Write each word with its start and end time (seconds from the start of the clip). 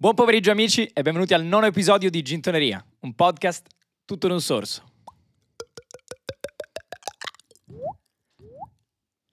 Buon 0.00 0.14
pomeriggio 0.14 0.50
amici 0.50 0.86
e 0.94 1.02
benvenuti 1.02 1.34
al 1.34 1.44
nono 1.44 1.66
episodio 1.66 2.08
di 2.08 2.22
Gintoneria, 2.22 2.82
un 3.00 3.12
podcast 3.14 3.66
tutto 4.06 4.28
in 4.28 4.32
un 4.32 4.40
sorso. 4.40 4.89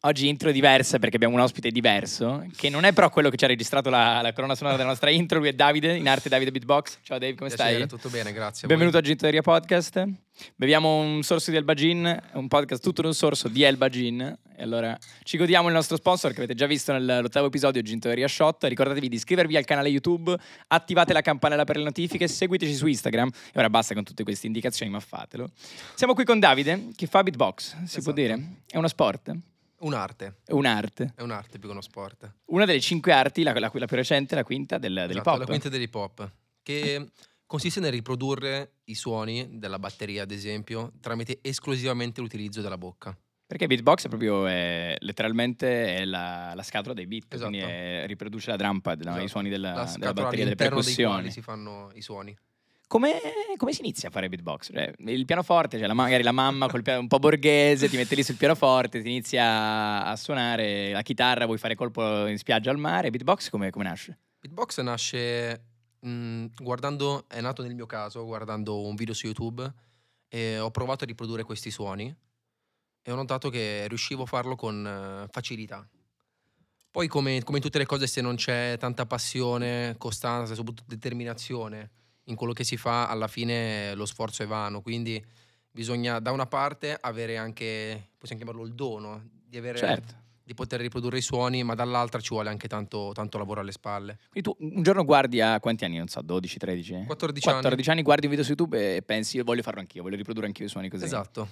Oggi 0.02 0.28
intro 0.28 0.52
diverse 0.52 0.99
perché 0.99 1.15
abbiamo 1.15 1.34
un 1.34 1.41
ospite 1.41 1.71
diverso, 1.71 2.46
che 2.55 2.70
non 2.70 2.84
è 2.84 2.94
però 2.94 3.09
quello 3.09 3.31
che 3.31 3.36
ci 3.36 3.46
ha 3.46 3.47
registrato 3.47 3.89
la, 3.89 4.21
la 4.21 4.31
colonna 4.31 4.54
sonora 4.54 4.75
della 4.77 4.89
nostra 4.89 5.09
intro, 5.09 5.39
lui 5.39 5.47
è 5.47 5.54
Davide, 5.54 5.96
in 5.97 6.07
arte 6.07 6.29
Davide 6.29 6.52
Beatbox. 6.52 7.00
Ciao 7.02 7.18
Dave, 7.18 7.34
come 7.34 7.50
Piacere, 7.50 7.75
stai? 7.77 7.88
Tutto 7.88 8.09
bene, 8.09 8.31
grazie. 8.31 8.68
Benvenuto 8.68 8.98
a 8.98 9.02
Gintoneria 9.02 9.41
Podcast. 9.41 10.05
Beviamo 10.55 10.99
un 10.99 11.23
sorso 11.23 11.49
di 11.49 11.57
Elba 11.57 11.73
Gin, 11.73 12.21
un 12.34 12.48
podcast 12.48 12.84
tutto 12.84 13.02
in 13.02 13.07
un 13.07 13.16
sorso 13.16 13.48
di 13.48 13.63
Elba 13.63 13.89
Gin. 13.89 14.21
E 14.55 14.62
allora 14.62 14.95
ci 15.23 15.36
godiamo 15.36 15.68
il 15.68 15.73
nostro 15.73 15.95
sponsor 15.98 16.29
che 16.32 16.38
avete 16.38 16.54
già 16.54 16.68
visto 16.68 16.91
nell'ottavo 16.91 17.48
episodio 17.48 17.82
Gintoneria 17.82 18.27
Shot. 18.27 18.66
Ricordatevi 18.66 19.09
di 19.09 19.16
iscrivervi 19.16 19.57
al 19.57 19.66
canale 19.66 19.89
YouTube, 19.89 20.38
attivate 20.68 21.11
la 21.11 21.21
campanella 21.21 21.64
per 21.64 21.77
le 21.77 21.84
notifiche, 21.84 22.27
seguiteci 22.27 22.76
su 22.76 22.85
Instagram. 22.85 23.29
E 23.52 23.57
ora 23.57 23.70
basta 23.71 23.95
con 23.95 24.04
tutte 24.04 24.21
queste 24.23 24.45
indicazioni, 24.45 24.91
ma 24.91 24.99
fatelo. 24.99 25.49
Siamo 25.95 26.13
qui 26.13 26.23
con 26.23 26.40
Davide, 26.40 26.90
che 26.95 27.07
fa 27.07 27.23
beatbox, 27.23 27.71
si 27.85 27.99
può 28.02 28.12
Esatto. 28.12 28.12
dire? 28.12 28.40
È 28.70 28.77
uno 28.77 28.88
sport? 28.88 29.35
Un'arte, 29.80 30.38
È 30.44 30.52
un'arte. 30.54 31.13
è 31.16 31.22
un'arte 31.22 31.59
più 31.59 31.67
che 31.67 31.73
uno 31.73 31.81
sport. 31.81 32.34
Una 32.45 32.66
delle 32.66 32.80
cinque 32.81 33.12
arti, 33.12 33.44
la, 33.44 33.54
la- 33.54 33.72
la 33.73 33.85
più 33.85 33.95
recente, 33.95 34.34
la 34.35 34.44
quinta 34.44 34.77
del, 34.77 34.94
dell'hip 34.94 35.12
Esatto, 35.12 35.30
hop. 35.31 35.40
la 35.40 35.45
quinta 35.45 35.70
dell'hip 35.70 35.94
hop, 35.94 36.31
che 36.63 37.12
consiste 37.45 37.80
nel 37.80 37.91
riprodurre 37.91 38.71
i 38.85 38.95
suoni 38.95 39.59
della 39.59 39.77
batteria, 39.80 40.23
ad 40.23 40.32
esempio, 40.32 40.94
tramite 40.99 41.40
esclusivamente 41.41 42.21
l'utilizzo 42.21 42.62
della 42.62 42.77
bocca. 42.77 43.16
Perché 43.45 43.68
beatbox 43.68 44.05
è 44.05 44.09
proprio 44.09 44.45
è, 44.48 44.98
letteralmente 44.99 45.96
è 45.96 46.04
la, 46.05 46.52
la 46.54 46.63
scatola 46.63 46.94
dei 46.94 47.07
beat, 47.07 47.34
Esatto. 47.34 47.49
quindi 47.52 47.66
è- 47.66 48.04
riproduce 48.07 48.49
la 48.49 48.57
drum 48.57 48.80
pad, 48.82 49.04
no? 49.04 49.12
i 49.12 49.13
Esatto. 49.13 49.27
suoni 49.27 49.49
della, 49.49 49.73
La 49.73 49.84
della 49.98 50.13
batteria, 50.13 50.30
delle 50.30 50.44
all'interno 50.44 50.82
dei 50.82 50.94
quali 50.96 50.96
percussioni. 50.96 51.32
si 51.32 51.41
fanno 51.41 51.90
i 51.94 52.02
suoni. 52.02 52.38
Come, 52.88 53.20
come 53.58 53.73
si 53.73 53.82
inizia 53.82 54.08
a 54.08 54.12
fare 54.12 54.30
beatbox? 54.30 54.71
Cioè, 54.71 54.93
il 54.99 55.26
pianoforte, 55.26 55.77
cioè 55.77 55.88
la- 55.88 55.93
magari 55.93 56.24
la 56.24 56.32
mamma 56.32 56.70
col 56.70 56.84
piano 56.84 57.02
un 57.02 57.07
po' 57.07 57.20
borghese 57.20 57.90
ti 57.90 57.98
mette 57.98 58.16
lì 58.16 58.24
sul 58.24 58.38
pianoforte, 58.38 59.02
ti 59.02 59.10
inizia 59.10 60.05
a, 60.05 60.16
suonare 60.16 60.94
la 60.94 61.02
chitarra, 61.02 61.46
vuoi 61.46 61.57
fare 61.57 61.76
colpo 61.76 62.27
in 62.27 62.38
spiaggia 62.38 62.71
al 62.71 62.77
mare. 62.77 63.10
Beatbox 63.10 63.49
come, 63.49 63.71
come 63.71 63.84
nasce? 63.84 64.18
Beatbox 64.40 64.79
nasce 64.79 65.63
mh, 66.00 66.46
guardando, 66.62 67.25
è 67.28 67.41
nato 67.41 67.62
nel 67.62 67.75
mio 67.75 67.85
caso, 67.85 68.24
guardando 68.24 68.79
un 68.79 68.96
video 68.96 69.13
su 69.13 69.25
YouTube 69.25 69.69
e 70.29 70.57
ho 70.57 70.72
provato 70.72 71.03
a 71.03 71.07
riprodurre 71.07 71.44
questi 71.44 71.69
suoni 71.69 72.16
e 73.01 73.12
ho 73.12 73.16
notato 73.16 73.50
che 73.50 73.85
riuscivo 73.90 74.24
a 74.24 74.28
farlo 74.28 74.56
con 74.56 74.88
eh, 74.88 75.28
facilità. 75.29 75.85
Poi 76.90 77.07
come, 77.09 77.44
come 77.44 77.57
in 77.57 77.63
tutte 77.63 77.79
le 77.79 77.85
cose 77.85 78.07
se 78.07 78.22
non 78.22 78.35
c'è 78.35 78.78
tanta 78.79 79.06
passione, 79.06 79.96
costanza, 79.97 80.56
soprattutto 80.56 80.85
determinazione 80.88 81.91
in 82.28 82.35
quello 82.35 82.53
che 82.53 82.63
si 82.63 82.78
fa, 82.78 83.07
alla 83.07 83.28
fine 83.28 83.94
lo 83.95 84.06
sforzo 84.06 84.44
è 84.44 84.47
vano, 84.47 84.81
quindi 84.81 85.23
bisogna 85.72 86.19
da 86.19 86.31
una 86.31 86.45
parte 86.45 86.97
avere 87.00 87.38
anche, 87.38 88.09
possiamo 88.17 88.41
chiamarlo 88.41 88.66
il 88.67 88.73
dono, 88.73 89.22
di 89.47 89.57
avere 89.57 89.78
Certo. 89.78 90.13
di 90.44 90.53
poter 90.53 90.79
riprodurre 90.81 91.17
i 91.17 91.22
suoni, 91.22 91.63
ma 91.63 91.75
dall'altra 91.75 92.19
ci 92.19 92.29
vuole 92.29 92.50
anche 92.50 92.67
tanto, 92.67 93.11
tanto 93.13 93.38
lavoro 93.38 93.61
alle 93.61 93.72
spalle. 93.72 94.17
Quindi 94.31 94.50
tu 94.50 94.55
un 94.75 94.81
giorno 94.83 95.03
guardi 95.05 95.39
a 95.41 95.59
quanti 95.59 95.85
anni? 95.85 95.97
Non 95.97 96.07
so, 96.07 96.22
12, 96.22 96.57
13? 96.57 97.03
14 97.05 97.47
anni. 97.50 97.57
14 97.59 97.89
anni 97.91 98.01
guardi 98.01 98.25
un 98.25 98.31
video 98.31 98.45
su 98.45 98.51
YouTube 98.51 98.95
e 98.97 99.01
pensi, 99.01 99.39
voglio 99.41 99.61
farlo 99.61 99.79
anch'io, 99.79 100.01
voglio 100.03 100.16
riprodurre 100.17 100.47
anch'io 100.47 100.66
i 100.66 100.69
suoni 100.69 100.89
così. 100.89 101.05
Esatto. 101.05 101.47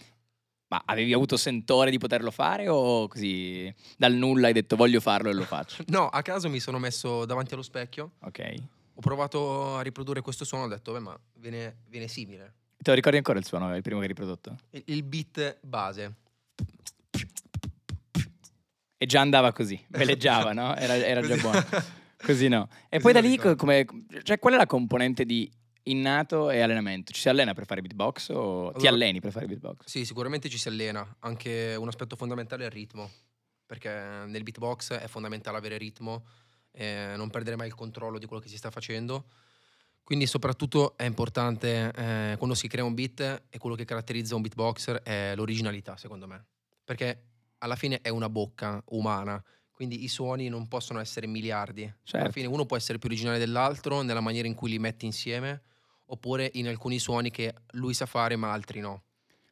Ma 0.68 0.82
avevi 0.86 1.14
avuto 1.14 1.38
sentore 1.38 1.92
di 1.92 2.00
poterlo 2.00 2.32
fare 2.32 2.68
o 2.68 3.08
così 3.08 3.72
dal 3.98 4.14
nulla 4.14 4.48
hai 4.48 4.54
detto 4.54 4.76
voglio 4.76 5.00
farlo 5.00 5.30
e 5.30 5.34
lo 5.34 5.44
faccio? 5.44 5.84
No, 5.90 6.08
a 6.10 6.22
caso 6.24 6.50
mi 6.50 6.60
sono 6.60 6.80
messo 6.80 7.24
davanti 7.26 7.54
allo 7.54 7.62
specchio, 7.64 8.14
Ok. 8.22 8.54
Ho 8.98 9.02
provato 9.02 9.76
a 9.78 9.82
riprodurre 9.82 10.22
questo 10.22 10.46
suono, 10.46 10.64
ho 10.66 10.68
detto, 10.68 10.94
beh, 10.94 11.00
ma 11.00 11.20
viene, 11.36 11.78
viene 11.88 12.08
simile. 12.08 12.54
Te 12.78 12.90
lo 12.92 12.96
ricordi 12.96 13.18
ancora 13.18 13.40
il 13.40 13.46
suono, 13.46 13.76
il 13.76 13.82
primo 13.82 13.98
che 14.00 14.06
hai 14.06 14.12
riprodotto? 14.12 14.56
Il, 14.72 14.84
il 14.88 15.04
beat 15.04 15.58
base. 15.62 16.16
E 18.98 19.06
già 19.06 19.20
andava 19.22 19.52
così, 19.52 19.84
veleggiava, 19.90 20.54
no? 20.54 20.76
Era, 20.76 20.96
era 20.96 21.22
già 21.22 21.36
buono. 21.38 21.64
Così 22.18 22.48
no. 22.48 22.70
E 22.90 23.00
Così 23.00 23.02
poi 23.02 23.14
da 23.14 23.20
lì 23.20 23.56
come... 23.58 23.86
Cioè, 24.24 24.40
qual 24.40 24.54
è 24.54 24.58
la 24.58 24.66
componente 24.66 25.26
di 25.26 25.52
innato 25.84 26.50
e 26.50 26.62
allenamento? 26.62 27.12
Ci 27.12 27.20
si 27.22 27.30
allena 27.30 27.54
per 27.54 27.66
fare 27.66 27.82
beatbox 27.82 28.30
o 28.30 28.72
ti 28.72 28.88
Allora- 28.88 28.90
alleni 28.92 29.20
per 29.20 29.32
fare 29.32 29.46
beatbox? 29.48 29.86
Sì, 29.86 30.06
sicuramente 30.06 30.48
ci 30.48 30.58
si 30.58 30.70
allena. 30.70 31.06
Anche 31.20 31.76
un 31.78 31.88
aspetto 31.90 32.16
fondamentale 32.16 32.64
è 32.64 32.66
il 32.68 32.72
ritmo, 32.72 33.12
perché 33.66 33.90
nel 33.90 34.44
beatbox 34.44 34.94
è 34.94 35.08
fondamentale 35.08 35.58
avere 35.58 35.78
ritmo, 35.78 36.26
e 36.76 37.14
non 37.16 37.30
perdere 37.30 37.56
mai 37.56 37.68
il 37.68 37.76
controllo 37.76 38.20
di 38.20 38.26
quello 38.26 38.42
che 38.42 38.50
si 38.50 38.58
sta 38.58 38.70
facendo. 38.70 39.26
Quindi 40.04 40.28
soprattutto 40.28 40.96
è 40.98 41.04
importante 41.04 41.92
eh, 41.96 42.36
quando 42.38 42.56
si 42.56 42.68
crea 42.68 42.84
un 42.84 42.94
beat 42.94 43.44
e 43.50 43.58
quello 43.58 43.76
che 43.76 43.86
caratterizza 43.86 44.36
un 44.36 44.42
beatboxer 44.42 44.98
è 44.98 45.34
l'originalità, 45.36 45.98
secondo 45.98 46.28
me. 46.28 46.46
Perché 46.84 47.24
alla 47.60 47.76
fine 47.76 48.02
è 48.02 48.10
una 48.10 48.30
bocca 48.30 48.84
umana, 48.90 49.44
quindi 49.72 50.04
i 50.04 50.08
suoni 50.08 50.48
non 50.48 50.68
possono 50.68 51.00
essere 51.00 51.26
miliardi. 51.26 51.84
Alla 51.84 51.96
Certo. 52.04 52.32
fine 52.34 52.46
uno 52.48 52.66
può 52.68 52.78
essere 52.78 53.00
più 53.00 53.10
originale 53.10 53.40
dell'altro 53.40 54.04
nella 54.04 54.22
maniera 54.22 54.48
in 54.48 54.54
cui 54.54 54.70
li 54.70 54.78
metti 54.78 55.06
insieme, 55.06 55.64
oppure 56.06 56.52
in 56.54 56.68
alcuni 56.68 57.00
suoni 57.00 57.32
che 57.32 57.56
lui 57.72 57.96
sa 57.96 58.06
fare 58.06 58.36
ma 58.36 58.52
altri 58.52 58.82
no. 58.82 59.05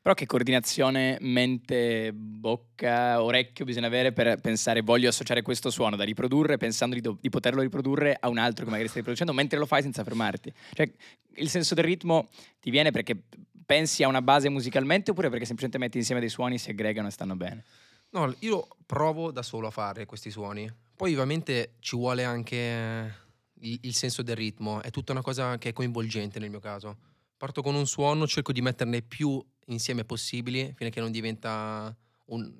Però 0.03 0.15
che 0.15 0.25
coordinazione 0.25 1.17
mente, 1.21 2.11
bocca, 2.13 3.23
orecchio 3.23 3.63
bisogna 3.63 3.87
avere 3.87 4.11
per 4.11 4.37
pensare 4.41 4.81
voglio 4.81 5.07
associare 5.07 5.41
questo 5.41 5.69
suono 5.69 5.95
da 5.95 6.03
riprodurre 6.03 6.57
pensando 6.57 6.95
di, 6.95 6.99
do- 6.99 7.17
di 7.21 7.29
poterlo 7.29 7.61
riprodurre 7.61 8.17
a 8.19 8.27
un 8.27 8.37
altro 8.37 8.65
che 8.65 8.69
magari 8.69 8.89
stai 8.89 8.99
riproducendo 8.99 9.31
mentre 9.31 9.57
lo 9.57 9.65
fai 9.65 9.81
senza 9.81 10.03
fermarti. 10.03 10.51
Cioè 10.73 10.91
il 11.35 11.49
senso 11.49 11.73
del 11.73 11.85
ritmo 11.85 12.27
ti 12.59 12.69
viene 12.69 12.91
perché 12.91 13.17
pensi 13.65 14.03
a 14.03 14.09
una 14.09 14.21
base 14.21 14.49
musicalmente 14.49 15.11
oppure 15.11 15.29
perché 15.29 15.45
semplicemente 15.45 15.77
metti 15.79 15.97
insieme 15.97 16.19
dei 16.19 16.29
suoni, 16.29 16.57
si 16.57 16.69
aggregano 16.69 17.07
e 17.07 17.11
stanno 17.11 17.37
bene? 17.37 17.63
No, 18.09 18.35
io 18.39 18.67
provo 18.85 19.31
da 19.31 19.41
solo 19.41 19.67
a 19.67 19.71
fare 19.71 20.05
questi 20.05 20.29
suoni. 20.29 20.69
Poi 20.97 21.13
ovviamente 21.13 21.75
ci 21.79 21.95
vuole 21.95 22.25
anche 22.25 22.57
eh, 22.57 23.11
il, 23.61 23.79
il 23.83 23.95
senso 23.95 24.21
del 24.21 24.35
ritmo, 24.35 24.81
è 24.81 24.89
tutta 24.91 25.13
una 25.13 25.21
cosa 25.21 25.57
che 25.57 25.69
è 25.69 25.73
coinvolgente 25.73 26.39
nel 26.39 26.49
mio 26.49 26.59
caso. 26.59 26.97
Parto 27.37 27.61
con 27.61 27.73
un 27.73 27.87
suono, 27.87 28.27
cerco 28.27 28.51
di 28.51 28.61
metterne 28.61 29.01
più 29.01 29.41
insieme 29.67 30.03
possibili 30.03 30.73
fino 30.75 30.89
a 30.89 30.91
che 30.91 30.99
non 30.99 31.11
diventa 31.11 31.95
un, 32.25 32.51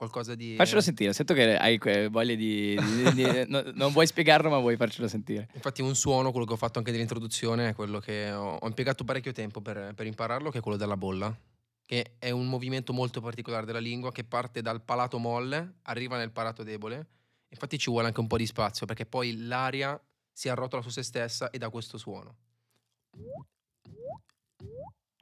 qualcosa 0.00 0.34
di... 0.34 0.54
Faccelo 0.56 0.80
sentire, 0.80 1.12
sento 1.12 1.34
che 1.34 1.56
hai 1.56 1.78
voglia 2.08 2.34
di... 2.34 2.74
di- 2.74 3.12
di- 3.12 3.44
no- 3.48 3.62
non 3.74 3.92
vuoi 3.92 4.06
spiegarlo 4.06 4.48
ma 4.48 4.58
vuoi 4.58 4.76
farcelo 4.76 5.06
sentire. 5.08 5.48
Infatti 5.52 5.82
un 5.82 5.94
suono, 5.94 6.30
quello 6.30 6.46
che 6.46 6.54
ho 6.54 6.56
fatto 6.56 6.78
anche 6.78 6.90
nell'introduzione, 6.90 7.68
è 7.68 7.74
quello 7.74 7.98
che 7.98 8.32
ho, 8.32 8.56
ho 8.56 8.66
impiegato 8.66 9.04
parecchio 9.04 9.32
tempo 9.32 9.60
per, 9.60 9.92
per 9.94 10.06
impararlo, 10.06 10.50
che 10.50 10.58
è 10.58 10.60
quello 10.62 10.78
della 10.78 10.96
bolla, 10.96 11.36
che 11.84 12.14
è 12.18 12.30
un 12.30 12.48
movimento 12.48 12.94
molto 12.94 13.20
particolare 13.20 13.66
della 13.66 13.78
lingua 13.78 14.10
che 14.10 14.24
parte 14.24 14.62
dal 14.62 14.80
palato 14.80 15.18
molle, 15.18 15.74
arriva 15.82 16.16
nel 16.16 16.30
palato 16.30 16.62
debole. 16.62 17.06
Infatti 17.50 17.78
ci 17.78 17.90
vuole 17.90 18.06
anche 18.06 18.20
un 18.20 18.26
po' 18.26 18.38
di 18.38 18.46
spazio 18.46 18.86
perché 18.86 19.04
poi 19.04 19.36
l'aria 19.36 20.00
si 20.32 20.48
arrotola 20.48 20.80
su 20.80 20.88
se 20.88 21.02
stessa 21.02 21.50
e 21.50 21.58
dà 21.58 21.68
questo 21.68 21.98
suono. 21.98 22.36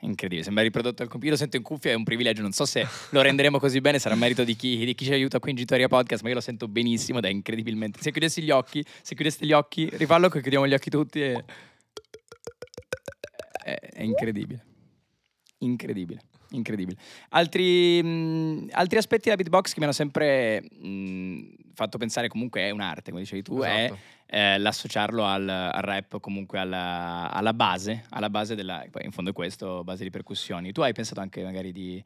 Incredibile, 0.00 0.44
sembra 0.44 0.62
riprodotto 0.62 1.02
al 1.02 1.08
computer, 1.08 1.36
lo 1.36 1.40
sento 1.40 1.56
in 1.56 1.64
cuffia, 1.64 1.90
è 1.90 1.94
un 1.94 2.04
privilegio, 2.04 2.40
non 2.40 2.52
so 2.52 2.64
se 2.64 2.86
lo 3.10 3.20
renderemo 3.20 3.58
così 3.58 3.80
bene, 3.80 3.98
sarà 3.98 4.14
merito 4.14 4.44
di 4.44 4.54
chi, 4.54 4.84
di 4.84 4.94
chi 4.94 5.04
ci 5.04 5.12
aiuta 5.12 5.40
qui 5.40 5.50
in 5.50 5.56
Gitoria 5.56 5.88
Podcast, 5.88 6.22
ma 6.22 6.28
io 6.28 6.36
lo 6.36 6.40
sento 6.40 6.68
benissimo 6.68 7.18
ed 7.18 7.24
è 7.24 7.28
incredibilmente... 7.28 8.00
Se 8.00 8.12
chiudessi 8.12 8.42
gli 8.42 8.50
occhi, 8.50 8.84
se 9.02 9.16
chiudeste 9.16 9.44
gli 9.44 9.52
occhi, 9.52 9.88
rifallo 9.92 10.28
che 10.28 10.40
chiudiamo 10.40 10.68
gli 10.68 10.74
occhi 10.74 10.90
tutti 10.90 11.20
e... 11.20 11.44
È, 13.64 13.74
è 13.74 14.02
incredibile, 14.02 14.64
incredibile, 15.58 16.20
incredibile. 16.50 16.98
Altri, 17.30 18.02
mh, 18.02 18.68
altri 18.72 18.98
aspetti 18.98 19.24
della 19.24 19.36
beatbox 19.36 19.72
che 19.72 19.78
mi 19.78 19.84
hanno 19.84 19.92
sempre 19.92 20.62
mh, 20.62 21.72
fatto 21.74 21.98
pensare 21.98 22.28
comunque 22.28 22.62
è 22.62 22.70
un'arte, 22.70 23.10
come 23.10 23.22
dicevi 23.22 23.42
tu, 23.42 23.60
è 23.60 23.84
Esatto. 23.84 24.00
eh, 24.26 24.58
l'associarlo 24.58 25.24
al, 25.24 25.48
al 25.48 25.82
rap, 25.82 26.20
comunque 26.20 26.58
alla, 26.58 27.30
alla 27.30 27.52
base, 27.52 28.04
alla 28.10 28.30
base 28.30 28.54
della, 28.54 28.84
poi 28.90 29.04
in 29.04 29.12
fondo 29.12 29.30
è 29.30 29.32
questo, 29.32 29.84
base 29.84 30.04
di 30.04 30.10
percussioni. 30.10 30.72
Tu 30.72 30.80
hai 30.80 30.92
pensato 30.92 31.20
anche 31.20 31.42
magari 31.44 31.70
di, 31.70 32.02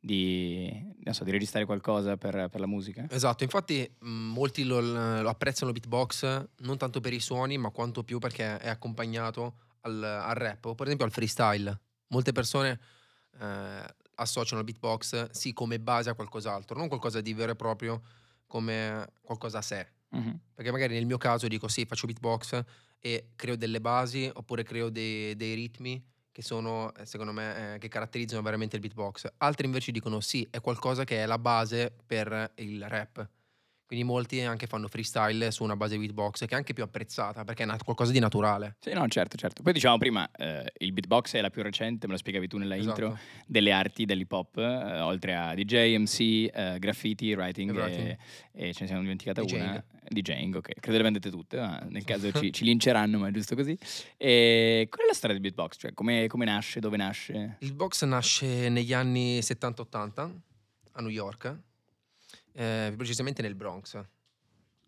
di, 0.00 0.94
non 1.04 1.14
so, 1.14 1.22
di 1.22 1.30
registrare 1.30 1.64
qualcosa 1.64 2.16
per, 2.16 2.48
per 2.50 2.60
la 2.60 2.66
musica? 2.66 3.06
Esatto, 3.10 3.44
infatti 3.44 3.88
mh, 4.00 4.08
molti 4.08 4.64
lo, 4.64 4.80
lo 4.80 5.28
apprezzano 5.28 5.70
il 5.70 5.78
beatbox 5.78 6.48
non 6.58 6.78
tanto 6.78 7.00
per 7.00 7.12
i 7.12 7.20
suoni, 7.20 7.58
ma 7.58 7.70
quanto 7.70 8.02
più 8.02 8.18
perché 8.18 8.58
è 8.58 8.68
accompagnato 8.68 9.54
al, 9.82 10.02
al 10.02 10.34
rap 10.34 10.64
o 10.64 10.74
per 10.74 10.86
esempio 10.86 11.06
al 11.06 11.12
freestyle. 11.12 11.80
Molte 12.08 12.32
persone 12.32 12.78
eh, 13.40 13.94
associano 14.16 14.60
il 14.60 14.66
beatbox 14.66 15.30
sì 15.30 15.52
come 15.52 15.80
base 15.80 16.10
a 16.10 16.14
qualcos'altro, 16.14 16.76
non 16.76 16.88
qualcosa 16.88 17.20
di 17.20 17.34
vero 17.34 17.52
e 17.52 17.56
proprio 17.56 18.02
come 18.46 19.06
qualcosa 19.22 19.58
a 19.58 19.62
sé. 19.62 19.88
Mhm. 20.10 20.40
Perché 20.54 20.70
magari 20.70 20.94
nel 20.94 21.06
mio 21.06 21.18
caso 21.18 21.48
dico 21.48 21.68
sì, 21.68 21.86
faccio 21.86 22.06
beatbox 22.06 22.64
e 22.98 23.30
creo 23.34 23.56
delle 23.56 23.80
basi 23.80 24.30
oppure 24.32 24.62
creo 24.62 24.90
dei, 24.90 25.34
dei 25.36 25.54
ritmi 25.54 26.04
che 26.32 26.42
sono, 26.42 26.94
eh, 26.94 27.04
secondo 27.04 27.32
me, 27.32 27.74
eh, 27.74 27.78
che 27.78 27.88
caratterizzano 27.88 28.42
veramente 28.42 28.76
il 28.76 28.82
beatbox. 28.82 29.30
Altri 29.38 29.66
invece 29.66 29.92
dicono 29.92 30.20
sì, 30.20 30.46
è 30.50 30.60
qualcosa 30.60 31.04
che 31.04 31.22
è 31.22 31.26
la 31.26 31.38
base 31.38 31.94
per 32.06 32.52
il 32.56 32.88
rap. 32.88 33.28
Quindi 33.92 34.10
molti 34.10 34.40
anche 34.40 34.66
fanno 34.66 34.88
freestyle 34.88 35.50
su 35.50 35.64
una 35.64 35.76
base 35.76 35.98
beatbox 35.98 36.46
che 36.46 36.54
è 36.54 36.56
anche 36.56 36.72
più 36.72 36.82
apprezzata 36.82 37.44
perché 37.44 37.64
è 37.64 37.66
nat- 37.66 37.84
qualcosa 37.84 38.10
di 38.10 38.20
naturale. 38.20 38.76
Sì, 38.80 38.94
no, 38.94 39.06
certo, 39.06 39.36
certo. 39.36 39.62
Poi 39.62 39.74
diciamo 39.74 39.98
prima, 39.98 40.26
eh, 40.34 40.72
il 40.78 40.92
beatbox 40.94 41.34
è 41.34 41.42
la 41.42 41.50
più 41.50 41.60
recente, 41.62 42.06
me 42.06 42.14
lo 42.14 42.18
spiegavi 42.18 42.48
tu 42.48 42.56
nella 42.56 42.74
intro, 42.74 43.08
Esatto. 43.08 43.20
delle 43.46 43.70
arti 43.70 44.06
dell'hip 44.06 44.32
hop, 44.32 44.56
eh, 44.56 44.98
oltre 45.00 45.34
a 45.34 45.52
DJ, 45.54 45.96
MC, 45.98 46.48
eh, 46.50 46.78
graffiti, 46.78 47.34
writing, 47.34 47.76
E 47.78 48.18
e, 48.54 48.72
ce 48.72 48.80
ne 48.80 48.86
siamo 48.86 49.02
dimenticata 49.02 49.42
DJing. 49.42 49.62
una. 49.62 49.84
DJing, 50.08 50.54
ok. 50.54 50.72
Credo 50.80 50.96
le 50.96 51.02
vendete 51.02 51.28
tutte, 51.30 51.58
ma 51.58 51.78
nel 51.90 52.04
caso 52.04 52.32
ci, 52.32 52.50
ci 52.50 52.64
linceranno, 52.64 53.18
ma 53.18 53.28
è 53.28 53.30
giusto 53.30 53.54
così. 53.54 53.76
E 54.16 54.86
qual 54.88 55.04
è 55.04 55.06
la 55.06 55.14
storia 55.14 55.38
del 55.38 55.42
beatbox? 55.44 55.76
Cioè, 55.78 55.92
come, 55.92 56.28
come 56.28 56.46
nasce, 56.46 56.80
dove 56.80 56.96
nasce? 56.96 57.56
Il 57.58 57.74
box 57.74 58.04
nasce 58.04 58.70
negli 58.70 58.94
anni 58.94 59.40
70-80 59.40 60.30
a 60.92 61.00
New 61.02 61.10
York, 61.10 61.54
eh, 62.52 62.86
più 62.88 62.96
precisamente 62.96 63.42
nel 63.42 63.54
Bronx. 63.54 64.00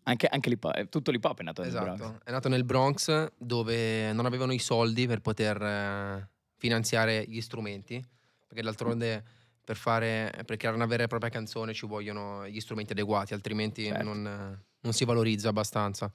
Anche, 0.07 0.27
anche 0.27 0.49
l'hip 0.49 0.63
hop, 0.63 0.75
eh, 0.75 0.87
tutto 0.87 1.09
l'hip 1.09 1.23
hop 1.23 1.39
è 1.39 1.43
nato 1.43 1.61
nel 1.61 1.71
Esatto, 1.71 1.95
Bronx. 1.95 2.23
è 2.23 2.31
nato 2.31 2.47
nel 2.49 2.63
Bronx 2.63 3.31
dove 3.37 4.13
non 4.13 4.25
avevano 4.27 4.51
i 4.53 4.59
soldi 4.59 5.07
per 5.07 5.19
poter 5.21 5.59
eh, 5.61 6.29
finanziare 6.57 7.25
gli 7.27 7.41
strumenti, 7.41 8.03
perché 8.47 8.61
d'altronde 8.61 9.23
per, 9.63 9.75
fare, 9.75 10.43
per 10.45 10.57
creare 10.57 10.75
una 10.75 10.85
vera 10.85 11.03
e 11.03 11.07
propria 11.07 11.31
canzone 11.31 11.73
ci 11.73 11.87
vogliono 11.87 12.47
gli 12.47 12.59
strumenti 12.59 12.91
adeguati, 12.91 13.33
altrimenti 13.33 13.85
Certo. 13.85 14.03
non, 14.03 14.63
non 14.79 14.93
si 14.93 15.05
valorizza 15.05 15.49
abbastanza. 15.49 16.11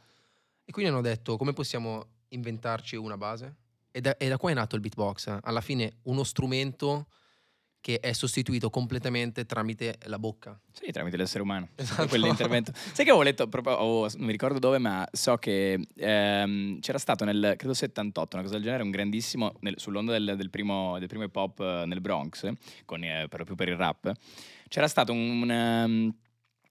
E 0.65 0.71
quindi 0.71 0.93
hanno 0.93 1.01
detto 1.03 1.37
come 1.37 1.53
possiamo 1.53 2.07
inventarci 2.29 2.95
una 2.95 3.17
base? 3.17 3.57
E 3.91 4.01
da, 4.01 4.17
e 4.17 4.29
da 4.29 4.37
qua 4.37 4.53
è 4.53 4.55
nato 4.55 4.77
il 4.77 4.83
beatbox, 4.83 5.37
alla 5.43 5.61
fine 5.61 5.95
uno 6.03 6.23
strumento 6.23 7.09
che 7.81 7.99
è 8.01 8.13
sostituito 8.13 8.71
completamente 8.71 9.47
tramite 9.47 9.97
la 10.05 10.19
bocca. 10.19 10.59
Sì, 10.73 10.91
tramite 10.93 11.17
l'essere 11.17 11.43
umano. 11.43 11.69
Esatto. 11.81 12.09
Quell'intervento. 12.09 12.73
Sai 12.75 13.05
che 13.05 13.11
avevo 13.11 13.23
letto 13.23 13.49
proprio, 13.49 13.75
oh, 13.75 14.09
non 14.17 14.27
mi 14.27 14.33
ricordo 14.33 14.59
dove, 14.59 14.79
ma 14.79 15.07
so 15.13 15.37
che 15.37 15.81
ehm, 15.97 16.81
c'era 16.81 16.99
stato 16.99 17.25
nel, 17.25 17.55
credo 17.57 17.75
78, 17.75 18.37
una 18.37 18.45
cosa 18.45 18.57
del 18.57 18.65
genere, 18.65 18.83
un 18.83 18.91
grandissimo, 18.91 19.55
nel- 19.61 19.79
sull'onda 19.79 20.13
del, 20.13 20.35
del 20.37 20.51
primo, 20.51 20.99
del 20.99 21.09
primo 21.09 21.25
hip 21.25 21.35
hop 21.35 21.61
eh, 21.61 21.85
nel 21.87 22.01
Bronx, 22.01 22.51
con, 22.85 23.03
eh, 23.03 23.27
per 23.29 23.41
lo 23.41 23.45
più 23.45 23.55
per 23.55 23.69
il 23.69 23.77
rap, 23.77 24.13
c'era 24.69 24.89
stato 24.89 25.13
un... 25.13 25.51
ehm, 25.51 26.15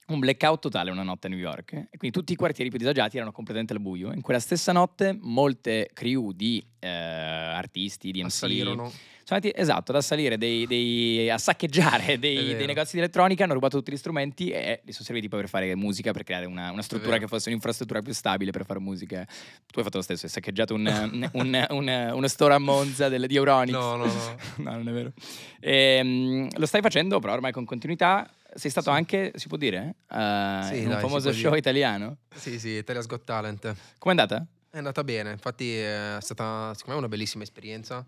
un 0.10 0.20
blackout 0.20 0.60
totale 0.62 0.92
una 0.92 1.04
notte 1.04 1.28
a 1.28 1.30
New 1.30 1.40
York 1.40 1.74
e 1.74 1.98
quindi 1.98 2.12
tutti 2.12 2.34
i 2.34 2.36
quartieri 2.36 2.70
più 2.70 2.80
disagiati 2.80 3.18
erano 3.18 3.32
completamente 3.32 3.74
al 3.74 3.80
buio. 3.80 4.12
In 4.12 4.22
quella 4.22 4.40
stessa 4.40 4.72
notte 4.72 5.18
molte 5.22 5.90
crew 5.94 6.32
di 6.32 6.64
eh, 6.80 6.88
artisti, 6.88 8.12
di 8.12 8.22
MC, 8.22 8.26
Assalirono. 8.28 8.90
sono 8.90 8.96
andati, 9.30 9.52
esatto, 9.56 9.92
ad 9.92 9.98
assalire 9.98 10.38
dei, 10.38 10.66
dei- 10.66 11.30
a 11.30 11.38
saccheggiare 11.38 12.18
dei, 12.18 12.56
dei 12.56 12.66
negozi 12.66 12.94
di 12.94 13.00
elettronica, 13.00 13.44
hanno 13.44 13.54
rubato 13.54 13.78
tutti 13.78 13.92
gli 13.92 13.98
strumenti 13.98 14.50
e 14.50 14.82
li 14.84 14.92
sono 14.92 15.06
serviti 15.06 15.28
poi 15.28 15.42
per 15.42 15.50
fare 15.50 15.76
musica, 15.76 16.12
per 16.12 16.24
creare 16.24 16.46
una, 16.46 16.72
una 16.72 16.82
struttura 16.82 17.18
che 17.20 17.28
fosse 17.28 17.50
un'infrastruttura 17.50 18.02
più 18.02 18.14
stabile 18.14 18.50
per 18.52 18.66
fare 18.66 18.80
musica. 18.80 19.24
Tu 19.68 19.78
hai 19.78 19.84
fatto 19.84 19.98
lo 19.98 20.04
stesso, 20.04 20.26
hai 20.26 20.32
saccheggiato 20.32 20.74
un, 20.74 20.88
un- 21.34 21.66
un- 21.70 22.12
uno 22.14 22.28
store 22.28 22.54
a 22.56 22.60
Monza 22.60 23.10
del, 23.10 23.28
di 23.28 23.36
Euronics. 23.36 23.78
No, 23.78 23.96
no, 23.98 24.06
no. 24.06 24.36
No, 24.58 24.72
non 24.72 24.88
è 24.88 24.92
vero. 24.92 25.12
Ehm, 25.60 26.48
lo 26.58 26.66
stai 26.66 26.82
facendo 26.82 27.20
però 27.20 27.34
ormai 27.34 27.52
con 27.52 27.66
continuità. 27.66 28.28
Sei 28.54 28.70
stato 28.72 28.90
Sì. 28.92 28.96
anche, 28.98 29.32
si 29.36 29.48
può 29.48 29.58
dire, 29.58 29.96
eh, 30.10 30.60
Sì, 30.64 30.78
in 30.80 30.86
un 30.88 30.94
dai, 30.94 31.02
famoso 31.02 31.32
show 31.32 31.50
dire. 31.50 31.58
italiano. 31.58 32.18
Sì, 32.36 32.60
sì, 32.60 32.70
Italia's 32.70 33.06
Got 33.06 33.24
Talent. 33.24 33.76
Com'è 33.98 34.12
andata? 34.20 34.46
È 34.72 34.78
andata 34.78 35.04
bene, 35.04 35.32
infatti 35.32 35.76
è 35.78 36.18
stata 36.20 36.74
secondo 36.74 36.94
me 36.94 36.98
una 37.06 37.08
bellissima 37.08 37.44
esperienza, 37.44 38.06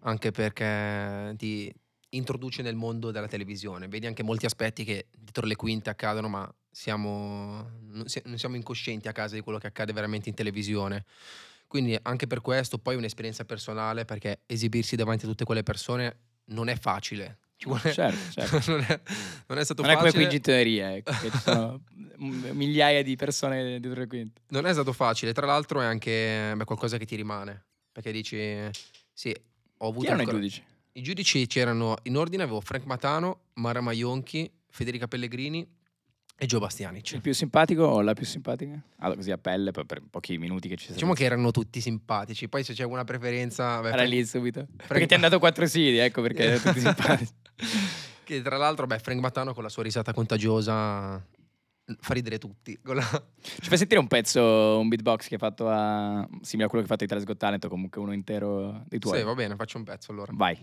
anche 0.00 0.30
perché 0.32 1.34
ti 1.36 1.72
introduce 2.10 2.62
nel 2.62 2.74
mondo 2.74 3.10
della 3.10 3.28
televisione. 3.28 3.88
Vedi 3.88 4.06
anche 4.06 4.22
molti 4.22 4.46
aspetti 4.46 4.84
che 4.84 5.06
dietro 5.16 5.46
le 5.46 5.56
quinte 5.56 5.90
accadono, 5.90 6.28
ma 6.28 6.52
siamo, 6.70 7.70
non 7.88 8.06
si- 8.08 8.22
non 8.24 8.36
siamo 8.38 8.56
incoscienti 8.56 9.08
a 9.08 9.12
casa 9.12 9.34
di 9.34 9.40
quello 9.42 9.58
che 9.58 9.68
accade 9.68 9.92
veramente 9.92 10.28
in 10.28 10.34
televisione. 10.34 11.04
Quindi 11.66 11.96
anche 12.02 12.26
per 12.26 12.40
questo 12.40 12.78
poi 12.78 12.96
un'esperienza 12.96 13.44
personale, 13.44 14.04
perché 14.04 14.40
esibirsi 14.46 14.94
davanti 14.96 15.24
a 15.24 15.28
tutte 15.28 15.44
quelle 15.44 15.62
persone 15.62 16.16
non 16.46 16.68
è 16.68 16.76
facile. 16.76 17.38
Ci 17.62 17.68
vuole- 17.68 17.92
Certo, 17.92 18.32
certo. 18.32 18.58
non, 18.72 18.80
è, 18.88 19.00
non 19.46 19.58
è 19.58 19.64
stato 19.64 19.82
Non 19.82 19.90
è 19.92 19.94
come 19.94 20.10
qui 20.10 20.22
facile. 20.22 20.24
in 20.24 20.30
gittoneria, 20.30 20.96
ecco, 20.96 21.12
che 21.12 21.30
ci 21.30 21.38
sono 21.38 21.80
migliaia 22.18 23.02
di 23.04 23.14
persone 23.14 23.78
dietro 23.78 24.00
le 24.00 24.06
quinte. 24.08 24.40
Non 24.48 24.66
è 24.66 24.72
stato 24.72 24.92
facile, 24.92 25.32
tra 25.32 25.46
l'altro 25.46 25.80
è 25.80 25.84
anche 25.84 26.52
beh, 26.56 26.64
qualcosa 26.64 26.96
che 26.98 27.04
ti 27.04 27.14
rimane, 27.14 27.66
perché 27.92 28.10
dici, 28.10 28.36
sì, 29.12 29.32
ho 29.78 29.86
avuto... 29.88 30.00
Chi 30.00 30.06
erano 30.06 30.22
i 30.22 30.24
ancora- 30.24 30.38
giudici? 30.42 30.64
I 30.94 31.02
giudici 31.02 31.46
c'erano, 31.46 31.94
in 32.02 32.16
ordine 32.16 32.42
avevo 32.42 32.60
Frank 32.60 32.84
Matano, 32.84 33.42
Mara 33.54 33.80
Maionchi, 33.80 34.50
Federica 34.68 35.06
Pellegrini 35.06 35.64
e 36.42 36.46
Gio 36.46 36.58
Bastianic. 36.58 37.12
Il 37.12 37.20
più 37.20 37.32
simpatico 37.32 37.84
o 37.84 38.00
la 38.00 38.14
più 38.14 38.26
simpatica? 38.26 38.76
Allora, 38.98 39.16
così 39.16 39.30
a 39.30 39.38
pelle, 39.38 39.70
poi 39.70 39.86
per 39.86 40.02
pochi 40.10 40.38
minuti 40.38 40.66
che 40.66 40.74
ci 40.74 40.86
siamo. 40.86 40.94
Diciamo 40.96 41.12
che 41.14 41.22
erano 41.24 41.52
tutti 41.52 41.80
simpatici, 41.80 42.48
poi 42.48 42.64
se 42.64 42.72
c'è 42.74 42.82
una 42.82 43.04
preferenza... 43.04 43.80
beh, 43.80 43.86
Era 43.88 43.96
Frank- 43.98 44.10
lì 44.12 44.24
subito. 44.26 44.66
Perché 44.88 45.06
ti 45.06 45.14
hanno 45.14 45.22
dato 45.22 45.38
quattro 45.38 45.66
sidi, 45.66 45.98
ecco 45.98 46.20
perché 46.20 46.42
erano 46.42 46.60
tutti 46.60 46.80
simpatici. 46.80 47.32
Che 48.24 48.42
tra 48.42 48.56
l'altro, 48.56 48.86
beh, 48.86 48.98
Frank 48.98 49.20
Matano 49.20 49.54
con 49.54 49.62
la 49.62 49.68
sua 49.68 49.84
risata 49.84 50.12
contagiosa 50.12 51.24
fa 52.00 52.14
ridere 52.14 52.38
tutti. 52.38 52.76
la- 52.82 53.22
Ci 53.40 53.68
fai 53.68 53.78
sentire 53.78 54.00
un 54.00 54.08
pezzo, 54.08 54.78
un 54.80 54.88
beatbox 54.88 55.28
che 55.28 55.34
hai 55.34 55.40
fatto 55.40 55.68
a... 55.68 56.26
simile 56.40 56.66
a 56.66 56.68
quello 56.70 56.84
che 56.84 56.92
hai 56.92 56.98
fatto 56.98 57.04
di 57.04 57.04
Italia 57.04 57.24
Got 57.24 57.36
Talent 57.36 57.64
o 57.64 57.68
comunque 57.68 58.00
uno 58.00 58.12
intero 58.12 58.82
dei 58.88 58.98
tuoi. 58.98 59.18
Sì, 59.18 59.24
va 59.24 59.34
bene, 59.34 59.54
faccio 59.54 59.78
un 59.78 59.84
pezzo 59.84 60.10
allora. 60.10 60.32
Vai. 60.34 60.58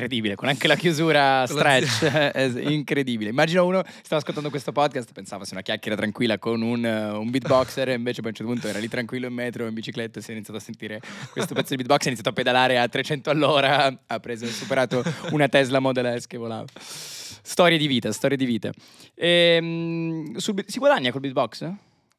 Incredibile, 0.00 0.34
con 0.34 0.48
anche 0.48 0.66
la 0.66 0.76
chiusura 0.76 1.44
stretch, 1.46 2.56
incredibile. 2.66 3.28
Immagino 3.28 3.66
uno 3.66 3.82
stava 4.02 4.16
ascoltando 4.16 4.48
questo 4.48 4.72
podcast, 4.72 5.12
pensava 5.12 5.44
sia 5.44 5.52
una 5.52 5.62
chiacchiera 5.62 5.94
tranquilla 5.94 6.38
con 6.38 6.62
un, 6.62 6.82
un 6.84 7.30
beatboxer, 7.30 7.90
e 7.90 7.94
invece 7.94 8.22
poi 8.22 8.28
a 8.28 8.30
un 8.30 8.36
certo 8.36 8.52
punto 8.52 8.68
era 8.68 8.78
lì 8.78 8.88
tranquillo 8.88 9.26
in 9.26 9.34
metro, 9.34 9.66
in 9.66 9.74
bicicletta, 9.74 10.18
e 10.18 10.22
si 10.22 10.30
è 10.30 10.32
iniziato 10.32 10.58
a 10.58 10.62
sentire 10.62 11.00
questo 11.32 11.52
pezzo 11.52 11.76
di 11.76 11.76
beatbox, 11.76 12.04
ha 12.04 12.06
iniziato 12.06 12.30
a 12.30 12.32
pedalare 12.32 12.78
a 12.78 12.88
300 12.88 13.28
all'ora, 13.28 14.00
ha 14.06 14.20
preso, 14.20 14.46
ha 14.46 14.48
superato 14.48 15.02
una 15.32 15.48
Tesla 15.48 15.80
Model 15.80 16.18
S 16.18 16.26
che 16.26 16.38
volava. 16.38 16.64
Storie 16.74 17.76
di 17.76 17.86
vita, 17.86 18.10
storie 18.10 18.38
di 18.38 18.46
vita. 18.46 18.70
Ehm, 19.14 20.34
sul 20.36 20.64
si 20.66 20.78
guadagna 20.78 21.10
col 21.10 21.20
beatbox? 21.20 21.70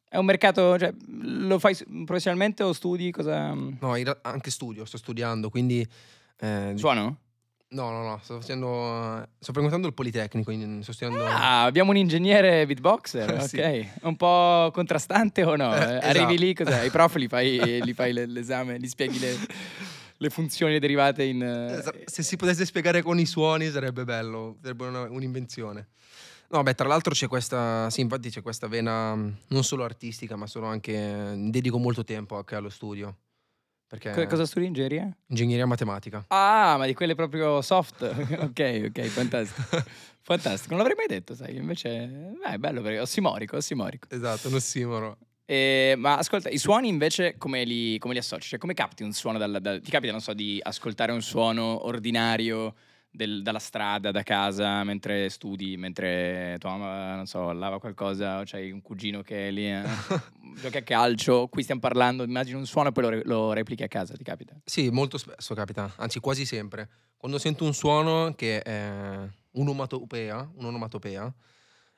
È 0.08 0.18
un 0.18 0.24
mercato, 0.24 0.78
cioè, 0.78 0.92
lo 1.22 1.58
fai 1.58 1.76
professionalmente 2.04 2.62
o 2.62 2.72
studi? 2.72 3.10
Cosa... 3.10 3.52
No, 3.54 3.96
anche 4.22 4.50
studio, 4.50 4.84
sto 4.84 4.98
studiando, 4.98 5.48
quindi... 5.50 5.84
eh, 6.38 6.72
Suono? 6.76 7.18
No, 7.72 7.90
no, 7.90 8.02
no, 8.02 8.18
sto 8.22 8.40
facendo... 8.40 9.26
Sto 9.38 9.52
frequentando 9.52 9.86
il 9.88 9.94
Politecnico, 9.94 10.52
studiando... 10.82 11.24
Ah, 11.26 11.64
abbiamo 11.64 11.90
un 11.90 11.96
ingegnere 11.96 12.64
beatboxer, 12.66 13.30
ok. 13.40 13.46
Sì. 13.48 13.88
Un 14.02 14.16
po' 14.16 14.70
contrastante 14.72 15.42
o 15.44 15.56
no? 15.56 15.72
Eh, 15.74 15.94
Eh, 15.94 15.96
Arrivi 16.08 16.34
esatto. 16.34 16.34
lì, 16.34 16.54
cos'è? 16.54 16.82
I 16.84 16.90
prof 16.90 17.14
li 17.16 17.28
fai, 17.28 17.82
li 17.82 17.92
fai 17.92 18.12
le- 18.12 18.26
l'esame, 18.26 18.78
gli 18.78 18.86
spieghi 18.88 19.18
le, 19.18 19.36
le 20.16 20.30
funzioni 20.30 20.78
derivate 20.78 21.24
in... 21.24 21.42
eh, 21.42 21.80
sa- 21.82 21.92
Se 22.04 22.22
si 22.22 22.36
potesse 22.36 22.64
spiegare 22.64 23.02
con 23.02 23.18
i 23.18 23.26
suoni 23.26 23.68
sarebbe 23.70 24.04
bello, 24.04 24.56
sarebbe 24.62 24.86
una- 24.86 25.08
un'invenzione. 25.10 25.88
No, 26.50 26.62
beh, 26.62 26.74
tra 26.74 26.86
l'altro 26.86 27.14
c'è 27.14 27.28
questa, 27.28 27.88
sì, 27.88 28.02
infatti 28.02 28.28
c'è 28.28 28.42
questa 28.42 28.66
vena 28.68 29.14
mh, 29.14 29.36
non 29.48 29.64
solo 29.64 29.84
artistica, 29.84 30.36
ma 30.36 30.46
sono 30.46 30.66
anche, 30.66 31.32
dedico 31.48 31.78
molto 31.78 32.04
tempo 32.04 32.36
anche 32.36 32.54
allo 32.56 32.68
studio, 32.68 33.16
perché 33.98 34.10
co- 34.12 34.26
Cosa 34.26 34.46
studi 34.46 34.64
ingegneria? 34.66 35.14
ingegneria 35.26 35.66
matematica. 35.66 36.24
Ah, 36.28 36.76
ma 36.78 36.86
di 36.86 36.94
quelle 36.94 37.14
proprio 37.14 37.60
soft. 37.60 38.02
ok, 38.40 38.84
ok, 38.88 39.00
fantastico. 39.08 39.82
Fantastico, 40.24 40.74
non 40.74 40.78
l'avrei 40.78 40.96
mai 40.96 41.08
detto, 41.08 41.34
sai, 41.34 41.56
invece 41.56 41.88
eh, 41.90 42.52
è 42.52 42.56
bello 42.56 42.80
perché 42.80 43.00
ossimorico, 43.00 43.56
ossimorico. 43.56 44.06
Esatto, 44.08 44.48
un 44.48 44.54
ossimoro. 44.54 45.18
E, 45.44 45.94
ma 45.98 46.16
ascolta, 46.16 46.48
i 46.48 46.58
suoni 46.58 46.86
invece 46.88 47.36
come 47.36 47.64
li, 47.64 47.98
come 47.98 48.12
li 48.14 48.20
associ? 48.20 48.48
Cioè, 48.48 48.58
come 48.60 48.72
capti 48.72 49.02
un 49.02 49.12
suono 49.12 49.36
dal, 49.36 49.58
dal- 49.60 49.80
Ti 49.80 49.90
capita, 49.90 50.12
non 50.12 50.20
so, 50.20 50.32
di 50.32 50.58
ascoltare 50.62 51.10
un 51.12 51.20
suono 51.22 51.86
ordinario 51.86 52.74
del- 53.12 53.42
dalla 53.42 53.58
strada, 53.58 54.10
da 54.10 54.22
casa, 54.22 54.82
mentre 54.84 55.28
studi, 55.28 55.76
mentre 55.76 56.56
tua 56.58 56.70
mamma, 56.76 57.14
non 57.16 57.26
so, 57.26 57.52
lava 57.52 57.78
qualcosa, 57.78 58.40
o 58.40 58.42
c'hai 58.44 58.70
un 58.72 58.80
cugino 58.80 59.20
che 59.22 59.48
è 59.48 59.50
lì, 59.50 59.70
eh, 59.70 59.82
giochi 60.60 60.78
a 60.78 60.82
calcio, 60.82 61.48
qui 61.48 61.62
stiamo 61.62 61.80
parlando, 61.80 62.22
immagini 62.24 62.56
un 62.58 62.66
suono 62.66 62.88
e 62.88 62.92
poi 62.92 63.02
lo, 63.04 63.08
re- 63.10 63.22
lo 63.24 63.52
replichi 63.52 63.82
a 63.82 63.88
casa, 63.88 64.14
ti 64.14 64.24
capita? 64.24 64.54
Sì, 64.64 64.88
molto 64.90 65.18
spesso 65.18 65.54
capita, 65.54 65.92
anzi 65.96 66.18
quasi 66.20 66.44
sempre. 66.46 66.88
Quando 67.16 67.38
sento 67.38 67.64
un 67.64 67.74
suono 67.74 68.32
che 68.34 68.62
è 68.62 69.28
un'omatopea, 69.52 70.50
un'onomatopea, 70.54 71.34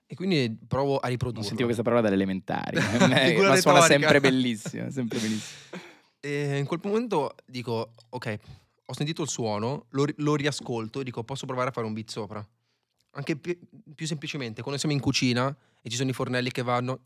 e 0.06 0.14
quindi 0.16 0.58
provo 0.68 0.96
a 0.98 1.00
Non 1.02 1.10
riprodurlo. 1.12 1.44
sentivo 1.44 1.64
questa 1.64 1.82
parola 1.82 2.02
dalle 2.02 2.14
elementari, 2.14 2.76
Figura 3.30 3.48
ma 3.48 3.56
suona 3.56 3.80
sempre 3.82 4.20
bellissimo, 4.20 4.90
sempre 4.90 5.18
bellissimo. 5.20 5.58
E 6.24 6.56
in 6.56 6.64
quel 6.64 6.80
momento 6.82 7.34
dico, 7.44 7.92
ok, 8.08 8.38
ho 8.86 8.92
sentito 8.92 9.22
il 9.22 9.28
suono, 9.28 9.86
lo, 9.90 10.04
lo 10.16 10.36
riascolto 10.36 11.00
e 11.00 11.04
dico, 11.04 11.24
posso 11.24 11.46
provare 11.46 11.70
a 11.70 11.72
fare 11.72 11.86
un 11.86 11.92
beat 11.94 12.10
sopra. 12.10 12.46
Anche 13.12 13.36
pi- 13.36 13.58
più 13.94 14.06
semplicemente, 14.06 14.60
quando 14.62 14.78
siamo 14.78 14.94
in 14.94 15.00
cucina 15.00 15.54
e 15.80 15.88
ci 15.88 15.96
sono 15.96 16.10
i 16.10 16.12
fornelli 16.12 16.50
che 16.50 16.62
vanno... 16.62 17.00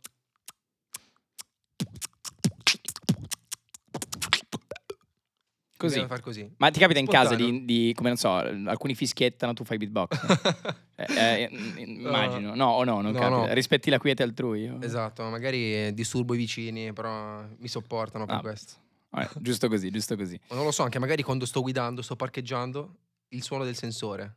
Così. 5.77 6.05
Così. 6.21 6.53
Ma 6.57 6.71
ti 6.71 6.81
capita 6.81 6.99
in 6.99 7.07
casa 7.07 7.35
Spontaneo. 7.35 7.61
di, 7.61 7.65
di- 7.87 7.93
come 7.95 8.09
non 8.09 8.19
so, 8.19 8.33
alcuni 8.35 8.97
fischiettano, 8.97 9.53
tu 9.55 9.65
fai 9.65 9.77
beatbox? 9.79 10.77
Eh, 10.99 11.43
eh, 11.45 11.49
mm, 11.53 11.79
immagino. 11.79 12.57
No, 12.57 12.71
o 12.71 12.83
no, 12.83 13.01
non 13.01 13.13
No, 13.13 13.21
capita. 13.21 13.47
no. 13.47 13.55
Rispetti 13.55 13.89
la 13.89 14.01
quiete 14.01 14.25
altrui? 14.25 14.69
esatto, 14.81 15.23
magari 15.29 15.73
eh, 15.87 15.95
disturbo 15.95 16.35
i 16.35 16.37
vicini, 16.37 16.93
però 16.93 17.47
mi 17.57 17.69
sopportano 17.69 18.27
per 18.27 18.35
Ah, 18.35 18.41
questo. 18.41 18.73
Vabbè, 19.11 19.29
giusto 19.41 19.69
così, 19.69 19.91
giusto 19.91 20.17
così. 20.17 20.39
Ma 20.49 20.57
non 20.57 20.65
lo 20.65 20.71
so, 20.71 20.83
anche 20.83 20.99
magari 20.99 21.23
quando 21.23 21.47
sto 21.47 21.61
guidando, 21.63 22.03
sto 22.03 22.17
parcheggiando, 22.17 22.97
il 23.29 23.43
suono 23.43 23.65
del 23.65 23.77
sensore. 23.77 24.37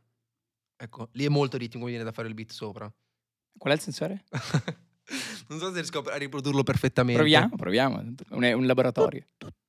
Ecco, 0.76 1.08
lì 1.12 1.24
è 1.24 1.28
molto 1.28 1.56
ritmico, 1.56 1.84
mi 1.84 1.92
viene 1.92 2.04
da 2.04 2.12
fare 2.12 2.28
il 2.28 2.34
beat 2.34 2.50
sopra. 2.50 2.92
Qual 3.56 3.72
è 3.72 3.76
il 3.76 3.82
sensore? 3.82 4.24
non 5.48 5.58
so 5.58 5.68
se 5.68 5.74
riesco 5.74 6.00
a 6.02 6.16
riprodurlo 6.16 6.62
perfettamente. 6.62 7.20
Proviamo, 7.20 7.56
proviamo. 7.56 7.98
Un, 8.30 8.42
un 8.42 8.66
laboratorio. 8.66 9.24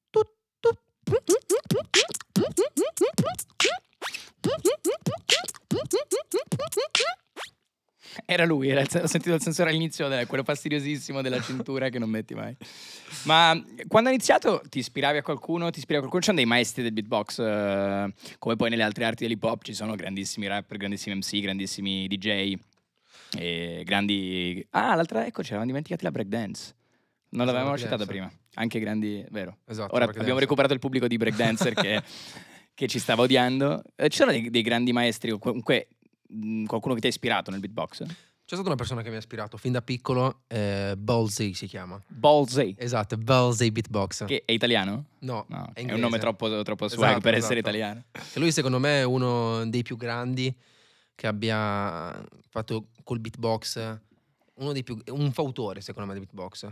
Era 8.25 8.45
lui, 8.45 8.69
era 8.69 8.81
il 8.81 8.87
ho 8.93 9.07
sentito 9.07 9.35
il 9.35 9.41
sensore 9.41 9.69
all'inizio, 9.69 10.07
quello 10.27 10.43
fastidiosissimo 10.43 11.21
della 11.21 11.41
cintura 11.41 11.89
che 11.89 11.99
non 11.99 12.09
metti 12.09 12.33
mai. 12.33 12.55
Ma 13.23 13.59
quando 13.87 14.09
hai 14.09 14.15
iniziato 14.15 14.61
ti 14.69 14.79
ispiravi 14.79 15.17
a 15.17 15.21
qualcuno? 15.21 15.69
Ti 15.69 15.79
ispiravi 15.79 16.05
a 16.05 16.09
qualcuno? 16.09 16.21
C'erano 16.21 16.37
dei 16.37 16.45
maestri 16.45 16.83
del 16.83 16.93
beatbox, 16.93 17.39
eh, 17.39 18.13
come 18.39 18.55
poi 18.55 18.69
nelle 18.69 18.83
altre 18.83 19.05
arti 19.05 19.23
dell'hip 19.23 19.43
hop 19.43 19.63
ci 19.63 19.73
sono 19.73 19.95
grandissimi 19.95 20.47
rapper, 20.47 20.77
grandissimi 20.77 21.15
MC, 21.15 21.39
grandissimi 21.41 22.07
DJ, 22.07 22.55
grandi... 23.83 24.65
Ah, 24.71 24.95
l'altra, 24.95 25.25
ecco, 25.25 25.41
ci 25.41 25.49
eravamo 25.49 25.67
dimenticati 25.67 26.03
la 26.03 26.11
breakdance. 26.11 26.75
Non 27.29 27.47
l'avevamo 27.47 27.77
citata 27.77 28.05
prima. 28.05 28.31
Anche 28.55 28.79
grandi, 28.79 29.25
vero. 29.31 29.57
Esatto. 29.65 29.95
Ora 29.95 30.05
abbiamo 30.05 30.39
recuperato 30.39 30.73
il 30.73 30.79
pubblico 30.79 31.07
di 31.07 31.17
breakdancer 31.17 31.73
che, 31.73 32.01
che 32.73 32.87
ci 32.87 32.99
stava 32.99 33.23
odiando. 33.23 33.81
Eh, 33.95 34.09
ci 34.09 34.17
sono 34.17 34.31
dei, 34.31 34.49
dei 34.49 34.61
grandi 34.61 34.91
maestri, 34.93 35.35
comunque 35.39 35.87
qualcuno 36.65 36.93
che 36.95 37.01
ti 37.01 37.07
ha 37.07 37.09
ispirato 37.09 37.51
nel 37.51 37.59
beatbox? 37.59 38.03
C'è 38.45 38.55
stata 38.55 38.67
una 38.67 38.75
persona 38.75 39.01
che 39.01 39.09
mi 39.09 39.15
ha 39.15 39.19
ispirato 39.19 39.55
fin 39.55 39.71
da 39.71 39.81
piccolo, 39.81 40.41
eh, 40.47 40.95
Ballsy 40.97 41.53
si 41.53 41.65
chiama. 41.65 41.99
Ballsy, 42.07 42.75
Esatto, 42.77 43.15
Ballsy 43.15 43.71
Beatbox. 43.71 44.25
che 44.25 44.43
è 44.45 44.51
italiano? 44.51 45.05
No, 45.19 45.45
No, 45.47 45.69
è, 45.73 45.85
è, 45.85 45.93
un 45.93 45.99
nome 45.99 46.19
troppo, 46.19 46.61
troppo 46.61 46.89
swag 46.89 47.05
Esatto, 47.07 47.21
per 47.21 47.33
essere 47.35 47.59
esatto. 47.59 47.69
italiano. 47.69 48.03
E 48.11 48.39
lui 48.39 48.51
secondo 48.51 48.79
me 48.79 48.99
è 48.99 49.03
uno 49.03 49.65
dei 49.69 49.81
più 49.81 49.95
grandi 49.95 50.53
che 51.15 51.27
abbia 51.27 52.21
fatto 52.49 52.89
col 53.03 53.19
beatbox, 53.21 53.99
uno 54.55 54.71
dei 54.73 54.83
più, 54.83 55.01
un 55.07 55.31
fautore 55.31 55.79
secondo 55.79 56.09
me 56.11 56.13
del 56.19 56.25
beatbox. 56.27 56.67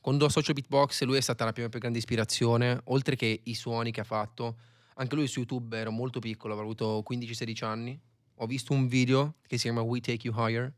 Quando 0.00 0.26
associo 0.26 0.52
beatbox 0.52 1.04
lui 1.04 1.16
è 1.16 1.20
stata 1.22 1.46
la 1.46 1.54
mia 1.56 1.70
più 1.70 1.78
grande 1.80 1.96
ispirazione, 1.98 2.78
oltre 2.84 3.16
che 3.16 3.40
i 3.44 3.54
suoni 3.54 3.90
che 3.92 4.00
ha 4.00 4.04
fatto. 4.04 4.56
Anche 4.96 5.14
lui 5.14 5.26
su 5.26 5.38
YouTube 5.38 5.76
ero 5.78 5.90
molto 5.90 6.20
piccolo, 6.20 6.52
avrò 6.52 6.66
avuto 6.66 7.02
15-16 7.08 7.64
anni. 7.64 7.98
Ho 8.38 8.46
visto 8.46 8.72
un 8.72 8.86
video 8.88 9.34
che 9.46 9.56
si 9.56 9.64
chiama 9.64 9.80
We 9.82 10.00
Take 10.00 10.26
You 10.26 10.34
Higher 10.36 10.72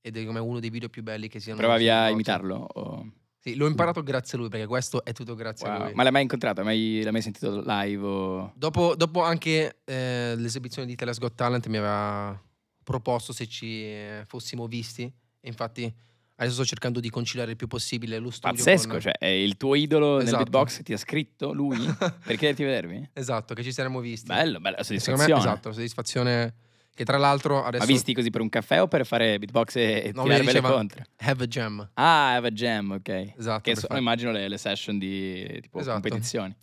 ed 0.00 0.16
è 0.16 0.24
come 0.24 0.40
uno 0.40 0.60
dei 0.60 0.70
video 0.70 0.88
più 0.88 1.02
belli 1.02 1.28
che 1.28 1.40
siano. 1.40 1.58
Provavi 1.58 1.88
a 1.88 2.08
imitarlo? 2.08 2.54
o- 2.56 3.12
Sì, 3.38 3.54
l'ho 3.56 3.66
imparato 3.66 4.02
grazie 4.02 4.38
a 4.38 4.40
lui 4.40 4.48
perché 4.50 4.66
questo 4.66 5.04
è 5.04 5.12
tutto 5.12 5.34
grazie 5.34 5.66
a 5.68 5.72
Wow. 5.76 5.84
lui. 5.86 5.94
Ma 5.94 6.02
l'hai 6.04 6.12
mai 6.12 6.22
incontrato? 6.22 6.62
Mai- 6.62 7.00
l'hai 7.02 7.12
mai 7.12 7.22
sentito 7.22 7.60
live? 7.66 8.04
o- 8.06 8.52
Dopo, 8.56 8.94
dopo 8.96 9.22
anche 9.22 9.80
eh, 9.84 10.34
l'esibizione 10.36 10.86
di 10.86 10.94
Tele's 10.94 11.18
Got 11.18 11.34
Talent 11.34 11.66
mi 11.66 11.76
aveva 11.76 12.40
proposto 12.84 13.32
se 13.32 13.46
ci 13.46 13.82
eh, 13.82 14.22
fossimo 14.26 14.66
visti. 14.66 15.02
E 15.04 15.48
infatti 15.48 15.92
adesso 16.36 16.54
sto 16.54 16.64
cercando 16.64 16.98
di 17.00 17.10
conciliare 17.10 17.50
il 17.50 17.56
più 17.56 17.66
possibile 17.66 18.18
lo 18.18 18.30
studio. 18.30 18.56
Pazzesco, 18.56 18.88
con- 18.88 19.00
cioè 19.00 19.12
è 19.18 19.26
il 19.26 19.56
tuo 19.56 19.74
idolo 19.74 20.16
nel 20.18 20.26
Esatto. 20.28 20.42
beatbox 20.44 20.82
ti 20.82 20.92
ha 20.92 20.96
scritto 20.98 21.52
lui 21.52 21.76
per 22.24 22.36
chiederti 22.36 22.62
di 22.62 22.68
vedermi? 22.68 23.10
esatto, 23.12 23.54
che 23.54 23.62
ci 23.62 23.72
saremmo 23.72 24.00
visti. 24.00 24.28
Bello, 24.28 24.60
bella 24.60 24.82
soddisfazione. 24.82 25.32
Me, 25.32 25.38
esatto, 25.38 25.72
soddisfazione 25.72 26.54
che 26.94 27.04
tra 27.04 27.16
l'altro 27.18 27.64
adesso 27.64 27.84
Ma 27.86 27.90
visti 27.90 28.12
così 28.14 28.30
per 28.30 28.40
un 28.40 28.48
caffè 28.48 28.82
o 28.82 28.88
per 28.88 29.06
fare 29.06 29.38
beatbox 29.38 29.76
e, 29.76 29.80
e 29.80 30.12
No, 30.14 30.22
tirarvele 30.24 30.52
diceva- 30.52 30.70
contro? 30.72 31.02
have 31.18 31.44
a 31.44 31.46
jam. 31.46 31.90
Ah, 31.94 32.34
have 32.34 32.48
a 32.48 32.50
jam, 32.50 32.90
ok. 32.92 33.32
Esatto. 33.36 33.60
Che 33.62 33.74
sono, 33.74 33.86
fare- 33.88 34.00
immagino, 34.00 34.30
le, 34.30 34.48
le 34.48 34.58
session 34.58 34.98
di 34.98 35.58
tipo 35.62 35.78
Esatto. 35.78 36.00
competizioni. 36.00 36.54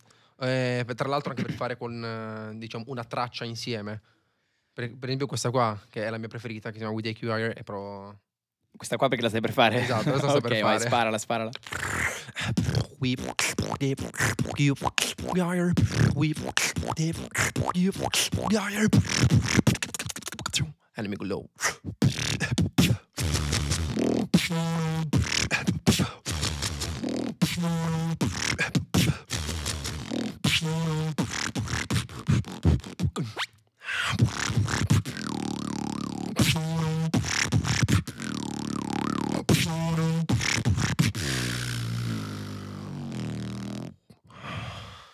eh, 0.41 0.85
tra 0.95 1.07
l'altro 1.09 1.31
anche 1.31 1.41
per 1.43 1.53
fare 1.53 1.77
con 1.77 2.03
eh, 2.53 2.57
diciamo 2.57 2.83
una 2.87 3.03
traccia 3.03 3.43
insieme. 3.45 4.01
Per, 4.71 4.87
per 4.97 5.05
esempio 5.09 5.25
questa 5.27 5.49
qua, 5.49 5.77
che 5.89 6.05
è 6.05 6.09
la 6.09 6.17
mia 6.17 6.27
preferita, 6.29 6.69
che 6.69 6.73
si 6.75 6.79
chiama 6.79 6.93
We 6.93 7.01
Take 7.01 7.25
You 7.25 7.35
Higher, 7.35 7.51
è 7.53 7.63
proprio... 7.63 8.19
Questa 8.77 8.95
qua 8.97 9.07
perché 9.09 9.23
la 9.23 9.29
stai 9.29 9.41
per 9.41 9.51
fare? 9.51 9.81
Esatto, 9.81 10.09
questa 10.11 10.29
sta 10.29 10.37
ok, 10.39 10.41
per 10.47 10.51
vai, 10.61 10.77
fare. 10.77 10.79
sparala, 10.87 11.17
sparala. 11.17 11.49
We 12.99 13.15
higher. 15.35 15.73
We 16.15 16.33
higher. 18.55 18.87
Go 21.07 21.23
low. 21.23 21.49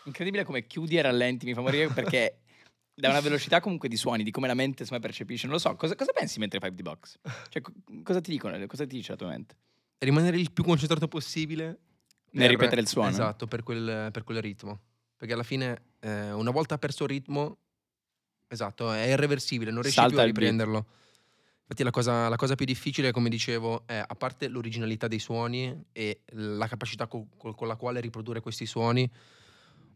Incredibile 0.06 0.44
come 0.46 0.65
chiudi 0.65 0.98
e 0.98 1.01
rallenti, 1.01 1.46
mi 1.46 1.54
fa 1.54 1.62
morire 1.62 1.89
perché 1.89 2.39
da 2.96 3.10
una 3.10 3.20
velocità 3.20 3.60
comunque 3.60 3.90
di 3.90 3.98
suoni, 3.98 4.24
di 4.24 4.32
come 4.32 4.48
la 4.48 4.54
mente 4.54 4.84
insomma, 4.84 5.02
percepisce. 5.02 5.46
Non 5.48 5.56
lo 5.56 5.62
so, 5.62 5.75
cosa, 5.75 5.96
cosa 5.96 6.14
pensi 6.14 6.40
mentre 6.40 6.60
fai 6.60 6.72
beatbox? 6.72 7.20
Cioè, 7.50 7.62
co- 7.62 7.74
cosa 8.04 8.22
ti 8.22 8.32
dicono? 8.32 8.58
Cosa 8.68 8.86
ti 8.86 8.96
dice 8.96 9.12
la 9.12 9.18
tua 9.18 9.28
mente? 9.28 9.58
Rimanere 9.98 10.38
il 10.38 10.52
più 10.52 10.64
concentrato 10.64 11.08
possibile. 11.08 11.80
Nel 12.32 12.50
ripetere 12.50 12.82
il 12.82 12.88
suono? 12.88 13.10
Esatto, 13.10 13.48
per 13.48 13.64
quel, 13.64 14.10
per 14.12 14.24
quel 14.24 14.42
ritmo. 14.42 14.80
Perché 15.16 15.34
alla 15.34 15.44
fine, 15.44 15.82
eh, 16.00 16.32
una 16.32 16.52
volta 16.52 16.78
perso 16.78 17.04
il 17.04 17.10
ritmo, 17.10 17.58
esatto, 18.48 18.92
è 18.92 19.08
irreversibile, 19.08 19.72
non 19.72 19.82
riesci 19.82 20.00
Salta 20.00 20.16
più 20.16 20.24
a 20.24 20.25
riprenderlo. 20.25 20.86
Infatti 21.62 21.84
la 21.84 21.92
cosa, 21.92 22.30
la 22.30 22.36
cosa 22.36 22.56
più 22.56 22.66
difficile, 22.66 23.12
come 23.12 23.28
dicevo, 23.30 23.88
è 23.88 23.96
a 23.96 24.16
parte 24.16 24.48
l'originalità 24.48 25.08
dei 25.08 25.20
suoni 25.20 25.86
e 25.92 26.22
la 26.32 26.68
capacità 26.68 27.08
co- 27.08 27.28
con 27.38 27.68
la 27.68 27.75
quale 27.75 28.00
riprodurre 28.02 28.42
questi 28.42 28.66
suoni, 28.66 29.10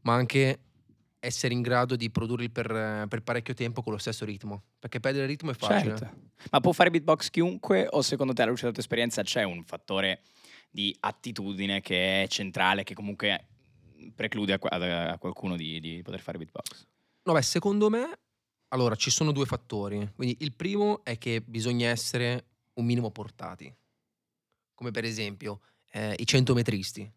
ma 0.01 0.13
anche 0.13 0.60
essere 1.19 1.53
in 1.53 1.61
grado 1.61 1.95
di 1.95 2.09
produrli 2.09 2.49
per, 2.49 3.05
per 3.07 3.21
parecchio 3.21 3.53
tempo 3.53 3.81
con 3.81 3.93
lo 3.93 3.99
stesso 3.99 4.25
ritmo. 4.25 4.63
Perché 4.79 4.99
perdere 4.99 5.25
il 5.25 5.29
ritmo 5.29 5.51
è 5.51 5.53
facile. 5.53 5.97
Certo. 5.97 6.17
Ma 6.51 6.59
può 6.59 6.71
fare 6.71 6.89
beatbox 6.89 7.29
chiunque 7.29 7.88
o 7.89 8.01
secondo 8.01 8.33
te 8.33 8.41
alla 8.41 8.51
luce 8.51 8.63
della 8.63 8.73
tua 8.73 8.83
esperienza 8.83 9.21
c'è 9.23 9.43
un 9.43 9.63
fattore 9.63 10.21
di 10.69 10.95
attitudine 10.99 11.81
che 11.81 12.23
è 12.23 12.27
centrale, 12.27 12.83
che 12.83 12.93
comunque 12.93 13.45
preclude 14.15 14.53
a, 14.53 14.59
qua- 14.59 15.11
a 15.11 15.17
qualcuno 15.17 15.55
di, 15.55 15.79
di 15.79 16.01
poter 16.01 16.21
fare 16.21 16.38
beatbox? 16.38 16.88
No, 17.23 17.33
beh, 17.33 17.41
secondo 17.41 17.89
me, 17.89 18.19
allora 18.69 18.95
ci 18.95 19.09
sono 19.09 19.31
due 19.31 19.45
fattori. 19.45 20.11
Quindi 20.15 20.38
il 20.39 20.53
primo 20.53 21.03
è 21.03 21.17
che 21.17 21.41
bisogna 21.41 21.89
essere 21.89 22.45
un 22.73 22.85
minimo 22.85 23.11
portati. 23.11 23.73
Come 24.73 24.91
per 24.91 25.03
esempio 25.03 25.59
eh, 25.91 26.15
i 26.17 26.25
centometristi. 26.25 27.11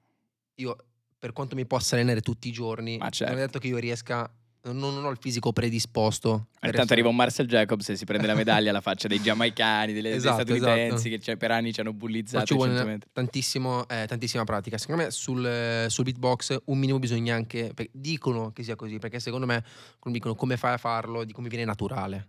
Io, 0.57 0.77
per 1.23 1.33
quanto 1.33 1.55
mi 1.55 1.65
possa 1.67 1.95
allenare 1.95 2.21
tutti 2.21 2.49
i 2.49 2.51
giorni, 2.51 2.99
Ma 2.99 3.09
certo. 3.09 3.33
non 3.33 3.41
è 3.41 3.47
detto 3.47 3.61
che 3.61 3.69
io 3.69 3.77
riesca, 3.79 4.29
non, 4.63 4.77
non 4.79 5.05
ho 5.05 5.09
il 5.09 5.19
fisico 5.21 5.53
predisposto. 5.53 6.31
per 6.31 6.39
Ogni 6.39 6.49
tanto 6.61 6.79
essere- 6.79 6.93
arriva 6.95 7.09
un 7.11 7.15
Marcel 7.15 7.47
Jacobs 7.47 7.91
e 7.91 7.97
si 7.97 8.05
prende 8.05 8.27
la 8.27 8.35
medaglia 8.35 8.71
alla 8.71 8.81
faccia 8.81 9.07
dei 9.07 9.21
giamaicani, 9.23 9.93
delle, 9.93 10.15
Esatto, 10.15 10.43
dei 10.43 10.57
statunitensi 10.59 11.13
esatto. 11.13 11.31
che 11.31 11.37
per 11.37 11.53
anni 11.53 11.73
ci 11.73 11.79
hanno 11.79 11.93
bullizzato 11.93 12.45
ci 12.47 12.55
vuole 12.55 12.73
100 12.73 12.89
metri. 12.89 13.11
tantissimo, 13.13 13.87
eh, 13.89 14.05
tantissima 14.09 14.43
pratica. 14.43 14.79
Secondo 14.79 15.05
me 15.05 15.11
sul, 15.13 15.87
sul 15.89 16.03
beatbox 16.03 16.57
un 16.65 16.77
minimo 16.79 16.99
bisogna 16.99 17.37
anche... 17.37 17.73
dicono 17.93 18.51
che 18.51 18.65
sia 18.65 18.75
così, 18.75 18.99
perché 18.99 19.21
secondo 19.21 19.47
me 19.47 19.65
come 20.01 20.15
dicono 20.15 20.35
come 20.35 20.57
fai 20.57 20.73
a 20.73 20.77
farlo, 20.79 21.23
di 21.23 21.33
come 21.33 21.47
viene 21.49 21.65
naturale. 21.65 22.27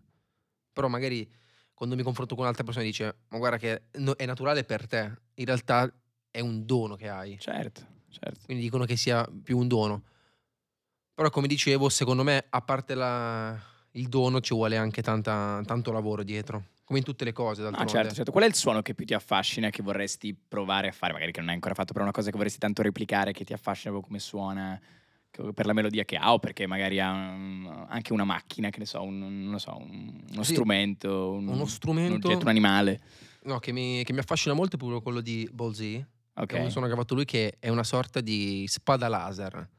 Però 0.72 0.88
magari 0.88 1.28
quando 1.74 1.96
mi 1.96 2.04
confronto 2.04 2.36
con 2.36 2.46
altre 2.46 2.64
persone 2.64 2.86
dice 2.86 3.16
ma 3.30 3.40
guarda 3.40 3.58
che 3.58 3.82
è 4.16 4.26
naturale 4.28 4.64
per 4.64 4.86
te, 4.86 5.12
in 5.34 5.46
realtà 5.46 5.92
è 6.30 6.40
un 6.42 6.64
dono 6.68 6.94
che 6.96 7.10
hai. 7.10 7.38
Certo, 7.40 7.88
certo. 8.20 8.40
Quindi 8.46 8.64
dicono 8.64 8.86
che 8.86 8.96
sia 8.96 9.28
più 9.44 9.58
un 9.58 9.68
dono. 9.68 10.04
Però 11.16 11.30
come 11.30 11.48
dicevo, 11.48 11.90
secondo 11.90 12.24
me, 12.24 12.46
a 12.50 12.62
parte 12.62 12.96
la- 12.96 13.60
il 13.92 14.08
dono, 14.08 14.42
ci 14.42 14.54
vuole 14.54 14.78
anche 14.78 15.02
tanta- 15.04 15.62
tanto 15.66 15.92
lavoro 15.92 16.24
dietro. 16.24 16.66
Come 16.84 17.00
in 17.00 17.06
tutte 17.06 17.24
le 17.24 17.32
cose, 17.32 17.62
Ah, 17.62 17.66
d'altronde. 17.66 17.92
certo, 17.92 18.14
certo. 18.16 18.32
Qual 18.32 18.44
è 18.44 18.48
il 18.48 18.56
suono 18.56 18.82
che 18.82 18.94
più 18.94 19.06
ti 19.06 19.14
affascina, 19.14 19.70
che 19.70 19.84
vorresti 19.84 20.36
provare 20.36 20.88
a 20.88 20.92
fare? 20.92 21.14
Magari 21.14 21.32
che 21.32 21.40
non 21.40 21.50
hai 21.50 21.56
ancora 21.56 21.74
fatto, 21.76 21.94
però 21.94 22.04
una 22.04 22.12
cosa 22.14 22.30
che 22.32 22.38
vorresti 22.38 22.60
tanto 22.60 22.82
replicare, 22.82 23.32
che 23.32 23.44
ti 23.46 23.54
affascina 23.54 23.92
proprio 23.92 24.10
come 24.10 24.20
suona, 24.20 24.80
per 25.54 25.66
la 25.66 25.74
melodia 25.74 26.04
che 26.04 26.16
ha, 26.16 26.34
o 26.34 26.40
perché 26.40 26.68
magari 26.68 27.00
ha 27.00 27.12
un- 27.12 27.86
anche 27.90 28.12
una 28.14 28.24
macchina, 28.26 28.70
che 28.70 28.80
ne 28.80 28.86
so, 28.86 29.02
un, 29.02 29.18
non 29.44 29.52
lo 29.52 29.58
so, 29.60 29.78
un- 29.78 30.24
uno 30.32 30.44
Sì, 30.44 30.54
strumento, 30.54 31.32
un, 31.32 31.48
Uno 31.48 31.62
un 31.62 31.68
strumento 31.68 32.28
oggetto, 32.28 32.44
un 32.44 32.50
animale. 32.50 33.00
no, 33.44 33.60
che, 33.60 33.72
mi, 33.72 34.04
che 34.04 34.14
mi 34.14 34.20
affascina 34.20 34.54
molto 34.54 34.76
è 34.76 34.78
proprio 34.80 35.02
quello 35.02 35.22
di 35.22 35.48
Ballsy, 35.52 36.04
Ok. 36.36 36.46
che 36.48 36.58
è 36.58 36.62
un 36.64 36.72
suono 36.72 36.88
che 36.88 36.94
ha 36.94 36.96
fatto 36.96 37.14
lui, 37.16 37.26
che 37.26 37.58
è 37.60 37.70
una 37.70 37.84
sorta 37.84 38.20
di 38.22 38.66
spada 38.68 39.08
laser. 39.08 39.70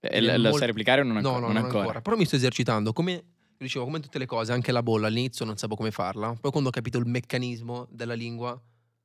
E 0.00 0.08
è 0.08 0.20
l- 0.20 0.26
lo 0.36 0.38
molto- 0.42 0.58
sai 0.58 0.66
replicare 0.66 1.00
o 1.00 1.04
non 1.04 1.16
ancora? 1.16 1.34
no, 1.34 1.40
no, 1.40 1.46
non 1.46 1.54
non 1.54 1.64
ancora. 1.64 1.80
ancora. 1.82 2.00
Però 2.02 2.16
mi 2.16 2.24
sto 2.26 2.36
esercitando. 2.36 2.92
Come 2.92 3.24
dicevo, 3.56 3.84
come 3.86 4.00
tutte 4.00 4.18
le 4.18 4.26
cose, 4.26 4.52
anche 4.52 4.70
la 4.72 4.82
bolla 4.82 5.06
all'inizio 5.06 5.44
non 5.44 5.56
sapevo 5.56 5.76
come 5.76 5.90
farla. 5.90 6.36
Poi 6.38 6.50
quando 6.50 6.68
ho 6.68 6.72
capito 6.72 6.98
il 6.98 7.06
meccanismo 7.06 7.86
della 7.90 8.14
lingua 8.14 8.52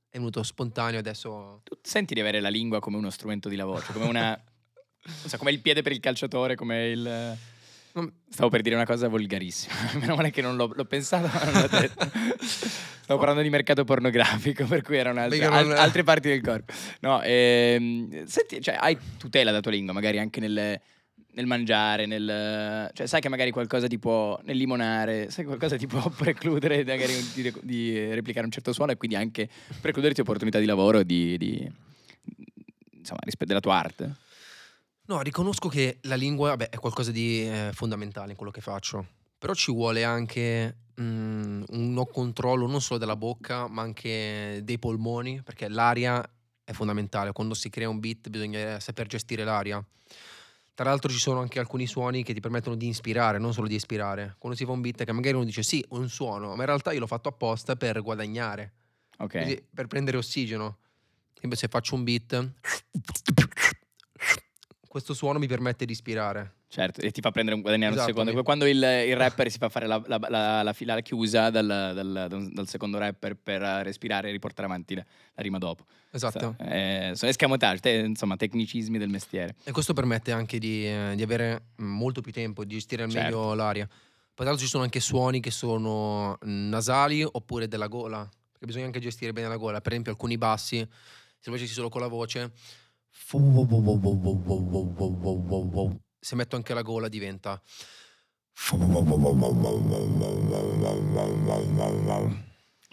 è 0.10 0.18
venuto 0.18 0.44
spontaneo. 0.44 1.00
Adesso 1.00 1.62
Tu 1.64 1.78
senti 1.82 2.14
di 2.14 2.20
avere 2.20 2.42
la 2.42 2.50
lingua 2.50 2.80
come 2.80 2.98
uno 2.98 3.10
strumento 3.10 3.48
di 3.48 3.56
lavoro, 3.56 3.82
cioè 3.82 3.94
come 3.94 4.06
una... 4.08 4.30
non 5.06 5.16
so, 5.30 5.38
come 5.38 5.52
il 5.52 5.62
piede 5.62 5.82
per 5.82 5.94
il 5.94 6.00
calciatore, 6.02 6.56
come 6.56 6.88
il... 6.88 7.38
Stavo 8.30 8.50
per 8.50 8.62
dire 8.62 8.76
una 8.76 8.86
cosa 8.86 9.08
volgarissima, 9.08 9.74
meno 10.00 10.16
male 10.16 10.32
che 10.32 10.42
non 10.42 10.56
l'ho, 10.56 10.72
l'ho 10.74 10.86
pensato 10.86 11.28
ma 11.28 11.44
non 11.52 11.62
l'ho 11.62 11.68
detto. 11.68 12.10
Stavo 13.10 13.20
parlando 13.20 13.42
di 13.42 13.50
mercato 13.50 13.84
pornografico, 13.84 14.66
per 14.70 14.84
cui 14.84 14.98
erano 14.98 15.20
altre, 15.20 15.44
al- 15.46 15.72
altre 15.72 16.04
parti 16.04 16.28
del 16.30 16.42
corpo. 16.42 16.72
No, 17.00 17.22
ehm, 17.24 18.26
senti, 18.26 18.62
cioè, 18.62 18.78
hai 18.80 18.98
tutela 19.18 19.52
da 19.52 19.62
tua 19.62 19.72
lingua, 19.72 19.94
magari 19.94 20.20
anche 20.20 20.40
nel, 20.40 20.80
nel 21.32 21.46
mangiare, 21.48 22.06
nel, 22.06 22.92
cioè 22.94 23.08
sai 23.08 23.20
che 23.20 23.30
magari 23.30 23.50
qualcosa 23.50 23.88
ti 23.88 23.98
può, 23.98 24.40
nel 24.44 24.58
limonare, 24.58 25.32
sai 25.32 25.42
che 25.44 25.46
qualcosa 25.46 25.76
ti 25.76 25.88
può 25.88 26.08
precludere 26.16 26.84
magari 26.84 27.14
di, 27.34 27.52
di 27.62 28.14
replicare 28.14 28.46
un 28.46 28.52
certo 28.52 28.74
suono 28.74 28.92
e 28.92 28.98
quindi 28.98 29.16
anche 29.18 29.50
precluderti 29.82 30.22
opportunità 30.22 30.60
di 30.60 30.66
lavoro 30.66 31.02
di, 31.02 31.36
di- 31.38 31.72
insomma, 32.94 33.22
rispetto 33.24 33.48
della 33.48 33.60
tua 33.60 33.76
arte. 33.76 34.16
No, 35.10 35.22
riconosco 35.22 35.70
che 35.70 35.98
la 36.04 36.14
lingua 36.14 36.50
vabbè, 36.50 36.70
è 36.70 36.78
qualcosa 36.78 37.10
di 37.10 37.42
eh, 37.42 37.72
fondamentale 37.74 38.30
in 38.30 38.38
quello 38.38 38.52
che 38.52 38.62
faccio, 38.62 39.08
però 39.40 39.56
ci 39.56 39.72
vuole 39.72 40.04
anche 40.04 40.76
mm, 41.02 41.64
un 41.70 42.06
controllo 42.12 42.68
non 42.68 42.80
solo 42.80 43.00
della 43.00 43.16
bocca, 43.16 43.68
ma 43.68 43.82
anche 43.82 44.60
dei 44.64 44.78
polmoni, 44.78 45.42
perché 45.42 45.68
l'aria 45.68 46.24
è 46.64 46.74
fondamentale. 46.74 47.32
Quando 47.32 47.56
si 47.56 47.72
crea 47.72 47.90
un 47.90 48.00
beat 48.00 48.30
bisogna 48.30 48.80
saper 48.80 49.08
gestire 49.08 49.44
l'aria. 49.44 49.84
Tra 50.76 50.88
l'altro 50.88 51.10
ci 51.12 51.18
sono 51.18 51.40
anche 51.40 51.58
alcuni 51.58 51.88
suoni 51.88 52.24
che 52.24 52.36
ti 52.36 52.40
permettono 52.40 52.76
di 52.76 52.86
inspirare, 52.86 53.40
non 53.40 53.52
solo 53.52 53.68
di 53.68 53.74
espirare. 53.74 54.36
Quando 54.38 54.56
si 54.56 54.64
fa 54.64 54.74
un 54.74 54.82
beat 54.82 55.06
che 55.06 55.12
magari 55.12 55.34
uno 55.34 55.44
dice 55.44 55.64
sì, 55.64 55.84
un 55.90 56.08
suono, 56.08 56.50
ma 56.50 56.62
in 56.62 56.68
realtà 56.68 56.92
io 56.92 57.00
l'ho 57.00 57.08
fatto 57.08 57.30
apposta 57.30 57.76
per 57.76 58.00
guadagnare, 58.04 58.74
Ok. 59.18 59.40
così, 59.40 59.60
per 59.74 59.88
prendere 59.88 60.18
ossigeno. 60.18 60.78
Invece 61.42 61.62
se 61.62 61.68
faccio 61.70 61.96
un 61.96 62.04
beat, 62.04 62.52
questo 64.90 65.14
suono 65.14 65.38
mi 65.38 65.46
permette 65.48 65.86
di 65.86 65.92
ispirare. 65.92 66.56
Certo, 66.68 67.02
e 67.02 67.12
ti 67.12 67.22
fa 67.22 67.30
prendere 67.32 67.56
un 67.56 67.62
guadagnare 67.62 67.92
un 67.92 67.98
Esatto, 68.00 68.12
secondo. 68.14 68.36
mi- 68.36 68.44
quando 68.44 68.66
il, 68.66 68.78
il 68.78 69.16
rapper 69.16 69.50
si 69.52 69.60
fa 69.60 69.70
fare 69.70 69.86
la, 69.86 70.02
la, 70.08 70.20
la, 70.28 70.64
la 70.64 70.74
fila 70.74 71.00
chiusa 71.02 71.50
dal, 71.52 71.66
dal- 71.66 72.28
dal- 72.52 72.68
secondo 72.68 72.98
rapper 72.98 73.36
per 73.36 73.62
respirare 73.62 74.30
e 74.30 74.32
riportare 74.32 74.68
avanti 74.68 74.96
la, 74.96 75.06
la 75.36 75.42
rima 75.44 75.60
dopo. 75.60 75.86
Esatto. 76.12 76.56
Eh, 76.60 77.12
sono 77.14 77.30
escamotage, 77.30 77.80
te- 77.80 77.92
insomma, 78.06 78.36
tecnicismi 78.36 78.98
del 78.98 79.10
mestiere. 79.10 79.56
E 79.64 79.72
questo 79.72 79.94
permette 79.94 80.32
anche 80.32 80.58
di, 80.58 80.86
eh, 80.88 81.14
di 81.16 81.22
avere 81.22 81.68
molto 81.78 82.22
più 82.22 82.32
tempo, 82.32 82.66
di 82.66 82.74
gestire 82.74 83.04
al 83.04 83.10
meglio 83.10 83.22
Certo. 83.22 83.54
l'aria. 83.54 83.86
Poi 83.88 83.98
tra 84.36 84.46
l'altro 84.46 84.64
ci 84.64 84.70
sono 84.72 84.84
anche 84.84 85.00
suoni 85.00 85.40
che 85.40 85.52
sono 85.52 86.36
nasali 86.42 87.24
oppure 87.24 87.68
della 87.68 87.88
gola, 87.88 88.20
perché 88.52 88.66
bisogna 88.66 88.86
anche 88.86 89.00
gestire 89.00 89.34
bene 89.34 89.50
la 89.50 89.58
gola. 89.58 89.82
Per 89.82 89.92
esempio 89.92 90.12
alcuni 90.12 90.38
bassi, 90.38 90.78
se 90.78 91.50
lo 91.50 91.54
facessi 91.54 91.74
solo 91.74 91.90
con 91.90 92.02
la 92.02 92.08
voce, 92.08 92.52
se 96.20 96.36
metto 96.36 96.56
anche 96.56 96.74
la 96.74 96.82
gola 96.82 97.08
diventa... 97.08 97.62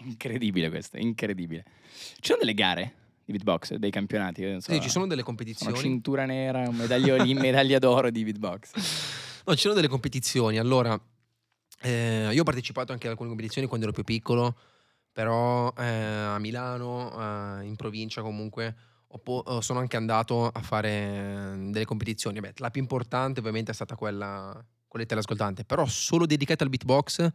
Incredibile 0.05 0.69
questo, 0.69 0.97
incredibile. 0.97 1.65
Ci 2.19 2.27
sono 2.27 2.39
delle 2.39 2.53
gare 2.53 2.93
di 3.25 3.33
beatbox, 3.33 3.73
dei 3.75 3.91
campionati? 3.91 4.41
io 4.41 4.51
non 4.51 4.61
so, 4.61 4.71
Sì, 4.71 4.79
ci 4.79 4.89
sono 4.89 5.05
delle 5.05 5.21
una 5.21 5.29
competizioni. 5.29 5.77
cintura 5.77 6.25
nera, 6.25 6.69
un 6.69 6.75
medaglia 7.35 7.79
d'oro 7.79 8.09
di 8.09 8.23
beatbox. 8.23 9.41
No, 9.45 9.53
ci 9.55 9.61
sono 9.61 9.73
delle 9.73 9.89
competizioni. 9.89 10.57
Allora, 10.57 10.97
eh, 11.81 12.29
io 12.31 12.41
ho 12.41 12.45
partecipato 12.45 12.93
anche 12.93 13.05
ad 13.07 13.11
alcune 13.11 13.29
competizioni 13.29 13.67
quando 13.67 13.85
ero 13.87 13.93
più 13.93 14.03
piccolo, 14.03 14.57
però 15.11 15.73
eh, 15.77 15.85
a 15.85 16.39
Milano, 16.39 17.59
eh, 17.59 17.65
in 17.65 17.75
provincia 17.75 18.21
comunque, 18.21 18.75
po- 19.21 19.43
eh, 19.45 19.61
sono 19.61 19.79
anche 19.79 19.97
andato 19.97 20.47
a 20.47 20.61
fare 20.61 20.89
eh, 20.89 21.69
delle 21.69 21.85
competizioni. 21.85 22.39
Beh, 22.39 22.53
la 22.57 22.69
più 22.69 22.81
importante 22.81 23.39
ovviamente 23.39 23.71
è 23.71 23.73
stata 23.73 23.95
quella, 23.95 24.51
quella 24.87 25.03
di 25.03 25.09
teleascoltante, 25.09 25.63
però 25.63 25.85
solo 25.85 26.25
dedicata 26.25 26.63
al 26.63 26.69
beatbox 26.69 27.29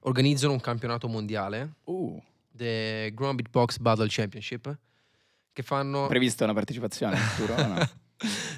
organizzano 0.00 0.52
un 0.52 0.60
campionato 0.60 1.08
mondiale, 1.08 1.76
Uh, 1.84 2.22
The 2.50 3.10
Ground 3.14 3.36
Beatbox 3.36 3.78
Battle 3.78 4.06
Championship, 4.08 4.78
che 5.52 5.62
fanno... 5.62 6.06
prevista 6.06 6.44
una 6.44 6.54
partecipazione 6.54 7.16
in 7.16 7.22
futuro 7.22 7.66
no? 7.66 7.88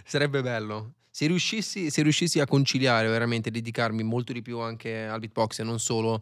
Sarebbe 0.05 0.43
bello. 0.43 0.95
Se 1.11 1.27
riuscissi, 1.27 1.91
se 1.91 2.03
riuscissi 2.03 2.41
a 2.41 2.47
conciliare 2.47 3.09
veramente, 3.09 3.51
dedicarmi 3.51 4.03
molto 4.03 4.33
di 4.33 4.43
più 4.43 4.59
anche 4.59 5.07
al 5.07 5.19
beatbox 5.19 5.61
e 5.61 5.63
non 5.63 5.79
solo 5.79 6.21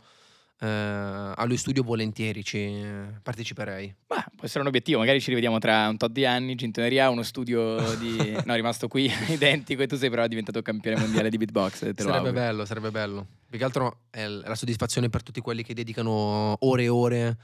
eh, 0.61 1.33
allo 1.37 1.57
studio, 1.57 1.83
volentieri 1.83 2.45
ci 2.45 2.83
parteciperei. 3.23 3.95
Ma 4.09 4.25
può 4.35 4.45
essere 4.45 4.61
un 4.61 4.67
obiettivo, 4.69 4.99
magari 4.99 5.21
ci 5.21 5.29
rivediamo 5.29 5.59
tra 5.59 5.89
un 5.89 5.97
tot 5.97 6.11
di 6.13 6.25
anni, 6.25 6.55
Gintoneria, 6.55 7.11
uno 7.11 7.23
studio 7.23 7.95
di... 7.97 8.33
no, 8.45 8.53
è 8.53 8.57
rimasto 8.57 8.89
qui 8.89 9.11
identico 9.29 9.83
e 9.83 9.87
tu 9.87 9.97
sei 9.97 10.11
però 10.11 10.27
diventato 10.27 10.63
campione 10.63 10.99
mondiale 10.99 11.31
di 11.31 11.37
beatbox. 11.37 11.93
Sarebbe 11.95 12.33
bello, 12.33 12.65
sarebbe 12.65 12.91
bello. 12.91 13.27
Più 13.49 13.59
che 13.59 13.65
altro 13.65 13.99
è 14.11 14.27
la 14.27 14.55
soddisfazione 14.55 15.09
per 15.09 15.23
tutti 15.23 15.41
quelli 15.41 15.63
che 15.63 15.75
dedicano 15.75 16.57
ore 16.61 16.83
e 16.85 16.89
ore 16.89 17.37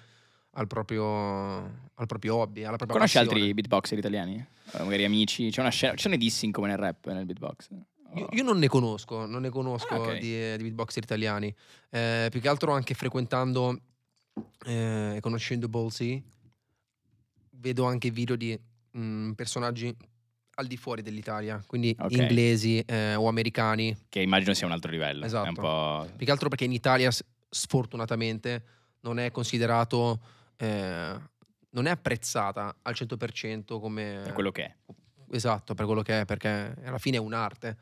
al 0.52 0.66
proprio, 0.66 1.56
al 1.94 2.06
proprio 2.06 2.36
hobby, 2.36 2.64
alla 2.64 2.76
propria 2.76 2.98
Conosci 2.98 3.18
passione. 3.18 3.38
altri 3.38 3.54
beatboxer 3.54 3.98
italiani? 3.98 4.44
Eh, 4.72 4.82
magari 4.82 5.04
amici? 5.04 5.50
C'è 5.50 5.60
una 5.60 5.70
scena, 5.70 5.94
sono 5.96 6.14
i 6.14 6.18
dissing 6.18 6.52
come 6.52 6.68
nel 6.68 6.78
rap, 6.78 7.06
nel 7.06 7.26
beatbox? 7.26 7.68
Io, 8.14 8.28
io 8.32 8.42
non 8.42 8.58
ne 8.58 8.68
conosco, 8.68 9.26
non 9.26 9.42
ne 9.42 9.50
conosco 9.50 9.94
Ah, 9.94 10.00
ok. 10.00 10.18
di, 10.18 10.56
di 10.56 10.62
beatboxer 10.64 11.02
italiani. 11.02 11.54
Eh, 11.90 12.28
più 12.30 12.40
che 12.40 12.48
altro 12.48 12.72
anche 12.72 12.94
frequentando 12.94 13.78
eh, 14.66 15.14
e 15.16 15.20
conoscendo 15.20 15.68
Ballsy, 15.68 16.22
vedo 17.50 17.84
anche 17.84 18.10
video 18.10 18.36
di 18.36 18.58
mm, 18.96 19.32
personaggi 19.32 19.94
al 20.54 20.66
di 20.66 20.76
fuori 20.76 21.00
dell'Italia, 21.02 21.62
quindi 21.66 21.94
Ok. 21.98 22.10
inglesi 22.12 22.80
eh, 22.80 23.14
o 23.14 23.28
americani. 23.28 23.96
Che 24.08 24.20
immagino 24.20 24.52
sia 24.54 24.66
un 24.66 24.72
altro 24.72 24.90
livello. 24.90 25.24
Esatto. 25.24 26.10
Più 26.16 26.26
che 26.26 26.32
altro 26.32 26.48
perché 26.48 26.64
in 26.64 26.72
Italia, 26.72 27.10
sfortunatamente, 27.48 28.64
non 29.00 29.18
è 29.18 29.30
considerato, 29.30 30.20
eh, 30.56 31.14
non 31.70 31.86
è 31.86 31.90
apprezzata 31.90 32.76
al 32.82 32.94
100% 32.94 33.78
come... 33.80 34.20
per 34.24 34.32
quello 34.32 34.50
che 34.50 34.64
è. 34.64 34.74
Esatto, 35.32 35.74
per 35.74 35.86
quello 35.86 36.02
che 36.02 36.20
è, 36.20 36.24
perché 36.24 36.74
alla 36.84 36.98
fine 36.98 37.16
è 37.16 37.20
un'arte. 37.20 37.76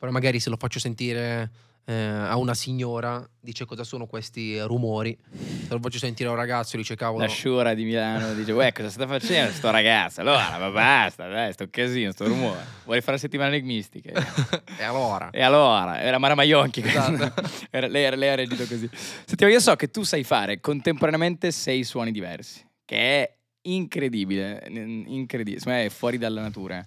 Però 0.00 0.10
magari 0.10 0.40
se 0.40 0.48
lo 0.48 0.56
faccio 0.56 0.78
sentire 0.78 1.50
eh, 1.84 1.92
a 1.94 2.36
una 2.36 2.54
signora, 2.54 3.22
dice 3.38 3.66
cosa 3.66 3.84
sono 3.84 4.06
questi 4.06 4.58
rumori. 4.60 5.14
Se 5.30 5.74
lo 5.74 5.78
faccio 5.78 5.98
sentire 5.98 6.30
a 6.30 6.32
un 6.32 6.38
ragazzo, 6.38 6.78
dice 6.78 6.94
cavolo. 6.94 7.22
La 7.22 7.28
Shura 7.28 7.74
di 7.74 7.84
Milano 7.84 8.32
dice, 8.32 8.52
uè, 8.52 8.72
cosa 8.72 8.88
sta 8.88 9.06
facendo 9.06 9.52
sto 9.52 9.70
ragazzo? 9.70 10.22
Allora, 10.22 10.56
ma 10.58 10.70
basta, 10.70 11.28
dai, 11.28 11.52
sto 11.52 11.68
casino, 11.68 12.12
sto 12.12 12.26
rumore. 12.26 12.64
Vuoi 12.84 13.00
fare 13.00 13.12
la 13.12 13.18
settimana 13.18 13.54
enigmistica? 13.54 14.12
e 14.78 14.82
allora? 14.82 15.28
E 15.30 15.42
allora, 15.42 16.00
era 16.00 16.16
Mara 16.16 16.34
Maionchi. 16.34 16.80
Esatto. 16.80 17.34
Era- 17.70 17.88
lei, 17.88 18.16
lei 18.16 18.28
ha 18.30 18.34
reagito 18.36 18.66
così. 18.66 18.88
Senti, 18.92 19.44
ma 19.44 19.50
io 19.50 19.60
so 19.60 19.76
che 19.76 19.90
tu 19.90 20.02
sai 20.02 20.24
fare 20.24 20.60
contemporaneamente 20.60 21.50
sei 21.50 21.84
suoni 21.84 22.10
diversi, 22.10 22.64
che 22.86 22.96
è 22.96 23.34
incredibile, 23.62 24.64
incredibile, 24.66 25.58
secondo 25.58 25.78
me 25.78 25.84
è 25.84 25.90
fuori 25.90 26.16
dalla 26.16 26.40
natura. 26.40 26.82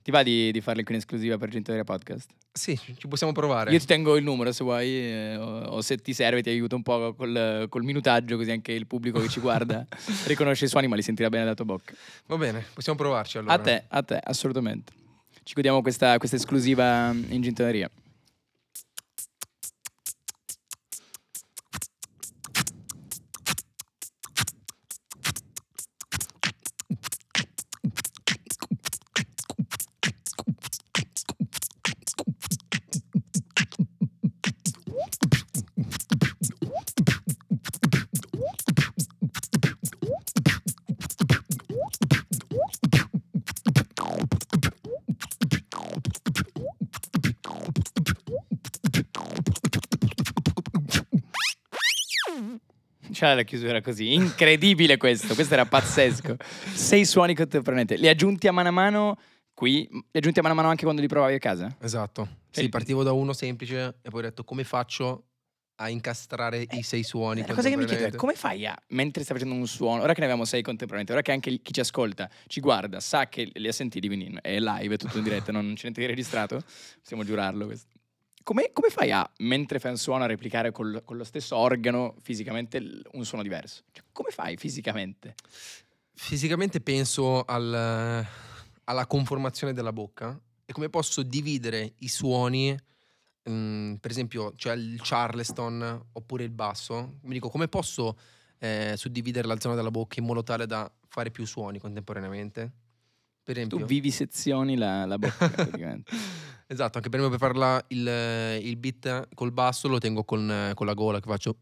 Ti 0.00 0.10
va 0.10 0.22
di, 0.22 0.52
di 0.52 0.60
farle 0.60 0.84
qui 0.84 0.94
in 0.94 1.00
esclusiva 1.00 1.38
per 1.38 1.48
Gentoria 1.48 1.84
Podcast? 1.84 2.28
Sì, 2.54 2.78
ci 2.98 3.08
possiamo 3.08 3.32
provare. 3.32 3.72
Io 3.72 3.78
ti 3.78 3.86
tengo 3.86 4.16
il 4.16 4.24
numero 4.24 4.52
se 4.52 4.62
vuoi, 4.62 4.88
eh, 4.88 5.36
o, 5.36 5.60
o 5.60 5.80
se 5.80 5.96
ti 5.96 6.12
serve 6.12 6.42
ti 6.42 6.50
aiuto 6.50 6.76
un 6.76 6.82
po' 6.82 7.14
col, 7.14 7.66
col 7.70 7.82
minutaggio, 7.82 8.36
così 8.36 8.50
anche 8.50 8.72
il 8.72 8.86
pubblico 8.86 9.20
che 9.20 9.28
ci 9.28 9.40
guarda 9.40 9.86
riconosce 10.26 10.66
i 10.66 10.68
suoni, 10.68 10.86
ma 10.86 10.94
li 10.94 11.02
sentirà 11.02 11.30
bene 11.30 11.44
dalla 11.44 11.56
tua 11.56 11.64
bocca. 11.64 11.94
Va 12.26 12.36
bene, 12.36 12.64
possiamo 12.74 12.98
provarci 12.98 13.38
allora. 13.38 13.54
A 13.54 13.58
te, 13.58 13.84
a 13.88 14.02
te, 14.02 14.20
assolutamente. 14.22 14.92
Ci 15.42 15.54
godiamo 15.54 15.80
questa, 15.80 16.18
questa 16.18 16.36
esclusiva 16.36 17.10
in 17.10 17.40
gintoneria. 17.40 17.90
Lasciare 53.22 53.34
la 53.36 53.42
chiusura 53.42 53.80
così. 53.80 54.12
Incredibile 54.14 54.96
questo, 54.96 55.34
questo 55.34 55.54
era 55.54 55.64
pazzesco. 55.64 56.36
Sei 56.74 57.04
suoni 57.04 57.34
contemporaneamente. 57.34 57.96
Li 57.96 58.08
aggiunti 58.08 58.48
a 58.48 58.52
mano 58.52 58.68
a 58.68 58.72
mano 58.72 59.18
qui, 59.54 59.88
li 59.90 60.18
aggiunti 60.18 60.40
a 60.40 60.42
mano 60.42 60.54
a 60.54 60.56
mano 60.56 60.68
anche 60.68 60.82
quando 60.84 61.00
li 61.00 61.08
provavi 61.08 61.34
a 61.34 61.38
casa? 61.38 61.74
Esatto. 61.80 62.22
E- 62.50 62.60
Sì, 62.62 62.68
partivo 62.68 63.02
da 63.02 63.12
uno 63.12 63.32
semplice 63.32 63.98
e 64.02 64.10
poi 64.10 64.20
ho 64.20 64.22
detto 64.24 64.44
come 64.44 64.64
faccio 64.64 65.26
a 65.76 65.88
incastrare 65.88 66.66
i 66.70 66.82
sei 66.82 67.02
suoni. 67.02 67.40
Eh, 67.40 67.46
La 67.46 67.54
cosa 67.54 67.68
che 67.68 67.76
mi 67.76 67.84
chiedo 67.86 68.04
è 68.04 68.10
contemporaneamente? 68.10 68.16
come 68.18 68.34
fai 68.34 68.66
a, 68.66 68.76
mentre 68.88 69.22
stai 69.24 69.36
facendo 69.38 69.58
un 69.58 69.66
suono, 69.66 70.02
ora 70.02 70.12
che 70.12 70.20
ne 70.20 70.26
abbiamo 70.26 70.44
sei 70.44 70.62
contemporaneamente, 70.62 71.12
ora 71.12 71.22
che 71.22 71.32
anche 71.32 71.60
chi 71.62 71.72
ci 71.72 71.80
ascolta 71.80 72.28
ci 72.46 72.60
guarda, 72.60 73.00
sa 73.00 73.28
che 73.28 73.50
li 73.52 73.66
ha 73.68 73.72
sentiti, 73.72 74.06
quindi 74.06 74.36
è 74.42 74.58
live, 74.60 74.94
è 74.94 74.98
tutto 74.98 75.16
in 75.16 75.24
diretta, 75.24 75.50
non 75.50 75.72
c'è 75.74 75.82
niente 75.82 76.00
di 76.00 76.06
registrato, 76.06 76.62
possiamo 77.00 77.24
giurarlo 77.24 77.66
questo. 77.66 77.96
Come, 78.42 78.70
come 78.72 78.88
fai 78.88 79.10
a, 79.12 79.28
mentre 79.38 79.78
fai 79.78 79.92
un 79.92 79.98
suono, 79.98 80.24
a 80.24 80.26
replicare 80.26 80.72
col- 80.72 81.02
con 81.04 81.16
lo 81.16 81.24
stesso 81.24 81.56
organo 81.56 82.14
fisicamente 82.22 82.80
l- 82.80 83.02
un 83.12 83.24
suono 83.24 83.42
diverso? 83.42 83.82
Cioè, 83.92 84.04
come 84.12 84.30
fai 84.30 84.56
fisicamente? 84.56 85.34
Fisicamente 86.14 86.80
penso 86.80 87.42
al- 87.44 88.26
alla 88.84 89.06
conformazione 89.06 89.72
della 89.72 89.92
bocca 89.92 90.38
e 90.64 90.72
come 90.72 90.88
posso 90.88 91.22
dividere 91.22 91.94
i 91.98 92.08
suoni, 92.08 92.76
mm, 93.48 93.94
per 93.94 94.10
esempio 94.10 94.52
c'è 94.56 94.74
il 94.74 95.00
charleston 95.02 96.06
oppure 96.12 96.44
il 96.44 96.50
basso, 96.50 97.18
mi 97.22 97.32
dico 97.34 97.48
come 97.48 97.68
posso 97.68 98.16
eh, 98.58 98.94
suddividere 98.96 99.46
la 99.48 99.58
zona 99.58 99.74
della 99.74 99.90
bocca 99.90 100.20
in 100.20 100.26
modo 100.26 100.42
tale 100.42 100.66
da 100.66 100.90
fare 101.08 101.30
più 101.30 101.44
suoni 101.44 101.78
contemporaneamente? 101.80 102.70
Per 103.42 103.56
esempio, 103.56 103.78
Tu 103.78 103.84
vivisezioni 103.86 104.76
la, 104.76 105.04
la 105.04 105.18
bocca 105.18 105.48
praticamente. 105.50 106.12
Esatto, 106.66 106.98
anche 106.98 107.08
per 107.08 107.20
me 107.20 107.28
per 107.28 107.38
farla 107.38 107.82
il, 107.88 108.60
il 108.62 108.76
beat 108.76 109.28
col 109.34 109.52
basso 109.52 109.88
lo 109.88 109.98
tengo 109.98 110.24
con, 110.24 110.72
con 110.74 110.86
la 110.86 110.94
gola 110.94 111.20
che 111.20 111.28
faccio 111.28 111.56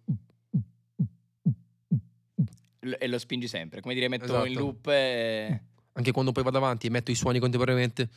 e 2.99 3.09
lo 3.09 3.19
spingi 3.19 3.47
sempre, 3.47 3.81
come 3.81 3.95
dire 3.95 4.09
metto 4.09 4.25
Esatto. 4.25 4.47
in 4.47 4.55
loop 4.55 4.87
e... 4.89 5.61
anche 5.93 6.13
quando 6.13 6.33
poi 6.33 6.43
vado 6.43 6.57
avanti 6.59 6.87
e 6.87 6.91
metto 6.91 7.11
i 7.11 7.15
suoni 7.15 7.39
contemporaneamente. 7.39 8.09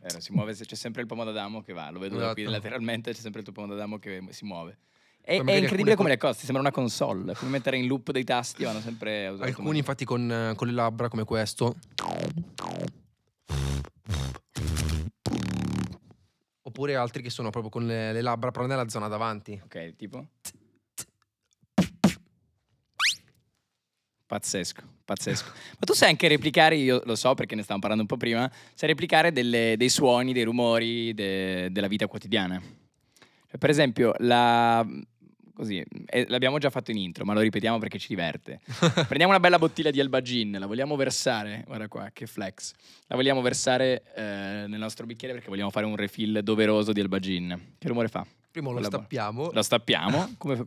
Vero, 0.00 0.20
si 0.20 0.32
muove, 0.32 0.54
c'è 0.54 0.74
sempre 0.74 1.02
il 1.02 1.06
pomo 1.06 1.24
d'Adamo 1.24 1.60
che 1.62 1.72
va, 1.72 1.90
lo 1.90 1.98
vedo 1.98 2.16
da 2.16 2.32
qui 2.32 2.42
Esatto. 2.42 2.56
lateralmente, 2.56 3.12
c'è 3.12 3.20
sempre 3.20 3.40
il 3.40 3.44
tuo 3.44 3.54
pomo 3.54 3.68
d'Adamo 3.68 3.98
che 3.98 4.24
si 4.30 4.44
muove. 4.44 4.78
È, 5.20 5.36
Poi 5.36 5.52
è 5.52 5.56
incredibile 5.58 5.92
alcune 5.92 5.94
come 5.94 6.08
le 6.08 6.16
cose, 6.16 6.38
ti 6.40 6.44
sembra 6.44 6.62
una 6.62 6.72
console, 6.72 7.34
come 7.34 7.50
mettere 7.50 7.76
in 7.76 7.86
loop 7.86 8.10
dei 8.10 8.24
tasti 8.24 8.64
vanno 8.64 8.80
sempre 8.80 9.26
a 9.26 9.32
usare 9.32 9.50
Alcuni 9.50 9.78
infatti 9.78 10.04
con, 10.04 10.32
eh, 10.32 10.54
con 10.56 10.66
le 10.66 10.72
labbra 10.72 11.08
come 11.08 11.24
questo. 11.24 11.76
Oppure 16.72 16.96
altri 16.96 17.22
che 17.22 17.28
sono 17.28 17.50
proprio 17.50 17.70
con 17.70 17.84
le, 17.86 18.14
le 18.14 18.22
labbra 18.22 18.50
però 18.50 18.64
nella 18.64 18.88
zona 18.88 19.06
davanti. 19.06 19.60
Ok, 19.62 19.94
tipo? 19.94 20.28
Pazzesco, 24.24 24.82
pazzesco. 25.04 25.50
Ma 25.78 25.84
tu 25.84 25.92
sai 25.92 26.08
anche 26.08 26.28
replicare, 26.28 26.76
io 26.76 27.02
lo 27.04 27.14
so 27.14 27.34
perché 27.34 27.54
ne 27.54 27.60
stavamo 27.60 27.80
parlando 27.82 28.04
un 28.04 28.08
po' 28.08 28.16
prima, 28.16 28.50
sai 28.72 28.88
replicare 28.88 29.32
delle- 29.32 29.74
dei 29.76 29.90
suoni, 29.90 30.32
dei 30.32 30.44
rumori 30.44 31.12
de- 31.12 31.68
della 31.70 31.88
vita 31.88 32.06
quotidiana. 32.06 32.58
Cioè, 32.58 33.58
per 33.58 33.68
esempio, 33.68 34.14
la... 34.20 34.82
Così, 35.54 35.84
eh, 36.06 36.26
l'abbiamo 36.28 36.58
già 36.58 36.70
fatto 36.70 36.90
in 36.90 36.96
intro, 36.96 37.24
ma 37.24 37.34
lo 37.34 37.40
ripetiamo 37.40 37.78
perché 37.78 37.98
ci 37.98 38.08
diverte. 38.08 38.60
Prendiamo 39.06 39.32
una 39.32 39.40
bella 39.40 39.58
bottiglia 39.58 39.90
di 39.90 40.00
Alba 40.00 40.22
Gin, 40.22 40.56
la 40.58 40.66
vogliamo 40.66 40.96
versare, 40.96 41.64
guarda 41.66 41.88
qua, 41.88 42.10
che 42.12 42.26
flex. 42.26 42.72
La 43.06 43.16
vogliamo 43.16 43.40
versare 43.42 44.02
eh, 44.14 44.22
nel 44.66 44.78
nostro 44.78 45.04
bicchiere 45.06 45.34
perché 45.34 45.48
vogliamo 45.48 45.70
fare 45.70 45.86
un 45.86 45.96
refill 45.96 46.38
doveroso 46.40 46.92
di 46.92 47.00
Alba 47.00 47.18
Gin. 47.18 47.74
Che 47.78 47.88
rumore 47.88 48.08
fa? 48.08 48.26
Prima 48.50 48.68
lo 48.68 48.74
Quella 48.74 48.88
stappiamo. 48.88 49.50
Lo 49.52 49.62
stappiamo. 49.62 50.34
Come 50.38 50.56
fa- 50.56 50.64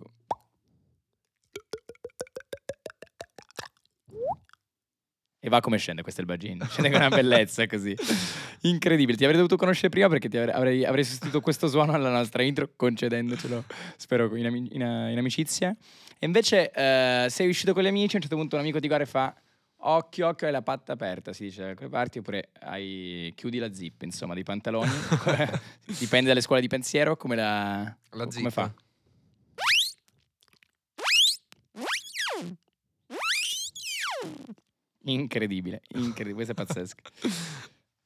E 5.45 5.49
va 5.49 5.59
come 5.59 5.77
scende 5.77 6.01
questo 6.01 6.21
è 6.21 6.23
il 6.23 6.29
bagin. 6.29 6.65
Scende 6.67 6.89
con 6.89 6.99
una 7.01 7.09
bellezza 7.09 7.67
così. 7.67 7.95
Incredibile. 8.61 9.15
Ti 9.15 9.25
avrei 9.25 9.37
dovuto 9.37 9.57
conoscere 9.57 9.89
prima 9.89 10.09
perché 10.09 10.27
ti 10.27 10.37
avrei, 10.37 10.83
avrei, 10.83 11.03
sostituito 11.03 11.39
questo 11.39 11.67
suono 11.67 11.93
alla 11.93 12.09
nostra 12.09 12.41
intro 12.41 12.71
concedendocelo, 12.75 13.63
spero, 13.95 14.35
in, 14.35 14.47
in- 14.71 14.81
in 14.81 15.17
amicizia. 15.19 15.69
E 16.17 16.25
invece 16.25 16.71
eh, 16.71 17.27
sei 17.29 17.47
uscito 17.47 17.73
con 17.73 17.83
gli 17.83 17.87
amici, 17.87 18.13
a 18.13 18.15
un 18.15 18.21
certo 18.21 18.35
punto 18.35 18.55
un 18.55 18.61
amico 18.63 18.79
ti 18.79 18.87
guarda 18.87 19.03
e 19.03 19.07
fa 19.07 19.35
occhio, 19.77 20.29
occhio, 20.29 20.47
hai 20.47 20.51
la 20.51 20.63
patta 20.63 20.93
aperta, 20.93 21.31
si 21.31 21.43
dice 21.43 21.63
da 21.63 21.73
quelle 21.75 21.91
parti, 21.91 22.17
oppure 22.17 22.49
hai, 22.61 23.31
chiudi 23.35 23.59
la 23.59 23.71
zip, 23.71 24.01
insomma, 24.01 24.33
dei 24.33 24.41
pantaloni. 24.41 24.89
Dipende 25.85 26.29
dalle 26.29 26.41
scuole 26.41 26.61
di 26.61 26.67
pensiero, 26.67 27.17
come 27.17 27.35
la... 27.35 27.95
La 28.09 28.25
come 28.25 28.31
zip. 28.31 28.49
fa? 28.49 28.73
Incredibile, 35.05 35.81
incredibile, 35.95 36.33
questo 36.33 36.51
è 36.51 36.55
pazzesco. 36.55 37.01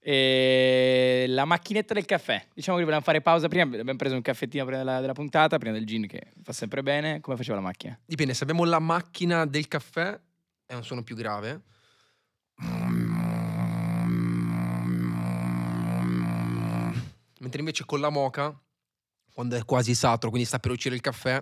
E 0.01 1.25
la 1.27 1.45
macchinetta 1.45 1.93
del 1.93 2.05
caffè. 2.05 2.45
Diciamo 2.53 2.77
che 2.77 2.83
volevamo 2.83 3.03
fare 3.03 3.21
pausa 3.21 3.47
prima, 3.47 3.63
abbiamo 3.63 3.95
preso 3.95 4.15
un 4.15 4.21
caffettino 4.21 4.63
prima 4.65 4.79
della, 4.79 5.01
della 5.01 5.13
puntata, 5.13 5.57
prima 5.57 5.73
del 5.73 5.85
gin 5.85 6.07
che 6.07 6.31
fa 6.41 6.53
sempre 6.53 6.81
bene. 6.81 7.19
Come 7.19 7.37
faceva 7.37 7.55
la 7.57 7.63
macchina? 7.63 7.99
Dipende, 8.05 8.33
se 8.33 8.43
abbiamo 8.43 8.63
la 8.63 8.79
macchina 8.79 9.45
del 9.45 9.67
caffè 9.67 10.19
è 10.65 10.73
un 10.73 10.83
suono 10.83 11.03
più 11.03 11.15
grave. 11.15 11.61
Mentre 17.39 17.59
invece 17.59 17.85
con 17.85 17.99
la 17.99 18.09
moca, 18.09 18.57
quando 19.33 19.55
è 19.55 19.63
quasi 19.63 19.95
saturo, 19.95 20.29
quindi 20.29 20.47
sta 20.47 20.59
per 20.59 20.71
uscire 20.71 20.95
il 20.95 21.01
caffè, 21.01 21.41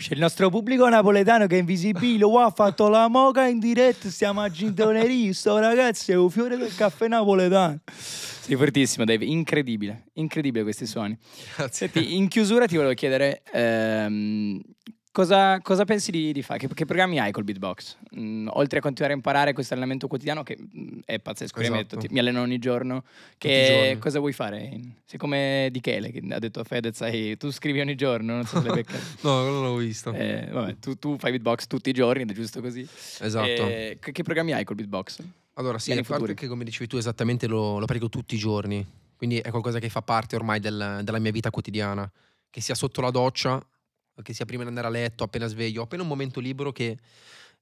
C'è 0.00 0.14
il 0.14 0.18
nostro 0.20 0.48
pubblico 0.48 0.88
napoletano 0.88 1.46
che 1.46 1.56
è 1.56 1.58
invisibile, 1.58 2.24
wow, 2.24 2.46
ha 2.46 2.50
fatto 2.50 2.88
la 2.88 3.06
moca 3.08 3.46
in 3.46 3.58
diretta, 3.58 4.08
stiamo 4.08 4.40
a 4.40 4.48
gintoneria, 4.48 5.30
sto 5.34 5.58
ragazzi 5.58 6.10
è 6.10 6.16
un 6.16 6.30
fiore 6.30 6.56
del 6.56 6.74
caffè 6.74 7.06
napoletano. 7.06 7.80
Sei 7.86 8.56
fortissimo 8.56 9.04
Dave, 9.04 9.26
incredibile, 9.26 10.06
incredibile 10.14 10.64
questi 10.64 10.86
suoni. 10.86 11.14
grazie. 11.54 11.90
Senti, 11.90 12.16
in 12.16 12.28
chiusura 12.28 12.64
ti 12.64 12.76
volevo 12.76 12.94
chiedere 12.94 13.42
ehm, 13.52 14.62
cosa, 15.12 15.58
cosa 15.60 15.84
pensi 15.84 16.10
di, 16.10 16.32
di 16.32 16.42
fare? 16.42 16.58
Che, 16.58 16.68
che 16.72 16.84
programmi 16.84 17.18
hai 17.18 17.32
col 17.32 17.44
beatbox? 17.44 17.96
Mm, 18.18 18.48
oltre 18.52 18.78
a 18.78 18.82
continuare 18.82 19.14
a 19.14 19.16
imparare 19.16 19.52
questo 19.52 19.74
allenamento 19.74 20.06
quotidiano, 20.08 20.42
che 20.42 20.56
mm, 20.58 21.00
è 21.04 21.18
pazzesco, 21.18 21.60
Esatto. 21.60 21.96
ti- 21.98 22.08
mi 22.10 22.18
alleno 22.18 22.40
ogni 22.42 22.58
giorno. 22.58 23.04
Che 23.38 23.96
cosa 24.00 24.18
vuoi 24.18 24.32
fare? 24.32 24.80
Sei 25.04 25.18
come 25.18 25.68
Di 25.72 25.80
Chele 25.80 26.10
che 26.10 26.22
ha 26.30 26.38
detto 26.38 26.60
a 26.60 26.64
Fedez, 26.64 26.96
sai, 26.96 27.36
tu 27.36 27.50
scrivi 27.50 27.80
ogni 27.80 27.94
giorno, 27.94 28.34
non 28.34 28.44
so 28.44 28.60
se 28.60 28.70
beccato. 28.70 28.98
No, 29.22 29.42
non 29.42 29.54
l'avevo 29.62 29.76
visto. 29.76 30.12
Eh, 30.12 30.48
vabbè, 30.50 30.78
tu, 30.78 30.94
tu 30.98 31.16
fai 31.18 31.30
beatbox 31.32 31.66
tutti 31.66 31.90
i 31.90 31.92
giorni, 31.92 32.22
ed 32.22 32.30
è 32.30 32.34
giusto 32.34 32.60
così. 32.60 32.86
esatto. 33.20 33.46
Eh, 33.46 33.98
che, 34.00 34.12
che 34.12 34.22
programmi 34.22 34.52
hai 34.52 34.64
col 34.64 34.76
beatbox? 34.76 35.18
Allora, 35.54 35.78
sì, 35.78 35.92
a 35.92 36.02
parte 36.02 36.34
che 36.34 36.46
come 36.46 36.64
dicevi 36.64 36.86
tu 36.86 36.96
esattamente 36.96 37.46
lo, 37.46 37.78
lo 37.78 37.84
pratico 37.84 38.08
tutti 38.08 38.34
i 38.34 38.38
giorni. 38.38 38.86
Quindi 39.16 39.38
è 39.38 39.50
qualcosa 39.50 39.78
che 39.78 39.90
fa 39.90 40.00
parte 40.00 40.34
ormai 40.34 40.60
del- 40.60 41.00
della 41.02 41.18
mia 41.18 41.30
vita 41.30 41.50
quotidiana. 41.50 42.10
Che 42.48 42.60
sia 42.62 42.74
sotto 42.74 43.02
la 43.02 43.10
doccia, 43.10 43.62
che 44.22 44.32
sia 44.32 44.44
prima 44.44 44.62
di 44.62 44.68
andare 44.68 44.86
a 44.86 44.90
letto, 44.90 45.24
appena 45.24 45.46
sveglio, 45.46 45.82
appena 45.82 46.02
un 46.02 46.08
momento 46.08 46.40
libero 46.40 46.72
che 46.72 46.98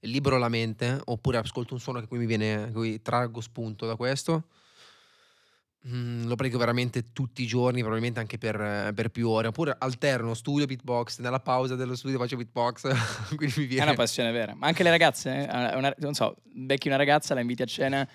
libero 0.00 0.38
la 0.38 0.48
mente, 0.48 1.00
oppure 1.06 1.38
ascolto 1.38 1.74
un 1.74 1.80
suono 1.80 2.00
che 2.00 2.06
poi 2.06 2.18
mi 2.18 2.26
viene, 2.26 2.70
cui 2.72 3.00
traggo 3.02 3.40
spunto 3.40 3.86
da 3.86 3.96
questo. 3.96 4.44
Mm, 5.86 6.26
lo 6.26 6.34
pratico 6.34 6.58
veramente 6.58 7.12
tutti 7.12 7.42
i 7.42 7.46
giorni, 7.46 7.78
probabilmente 7.78 8.18
anche 8.18 8.36
per, 8.36 8.92
per 8.94 9.10
più 9.10 9.28
ore. 9.28 9.48
Oppure 9.48 9.74
alterno 9.78 10.34
studio 10.34 10.66
beatbox, 10.66 11.20
nella 11.20 11.40
pausa 11.40 11.76
dello 11.76 11.94
studio 11.94 12.18
faccio 12.18 12.36
beatbox. 12.36 12.88
quindi 13.36 13.54
mi 13.58 13.64
È 13.64 13.68
viene. 13.68 13.84
una 13.84 13.94
passione 13.94 14.32
vera. 14.32 14.54
Ma 14.54 14.66
anche 14.66 14.82
le 14.82 14.90
ragazze, 14.90 15.30
eh? 15.30 15.76
Una- 15.76 15.94
non 15.98 16.14
so, 16.14 16.36
becchi 16.42 16.88
una 16.88 16.96
ragazza, 16.96 17.34
la 17.34 17.40
inviti 17.40 17.62
a 17.62 17.66
cena, 17.66 18.08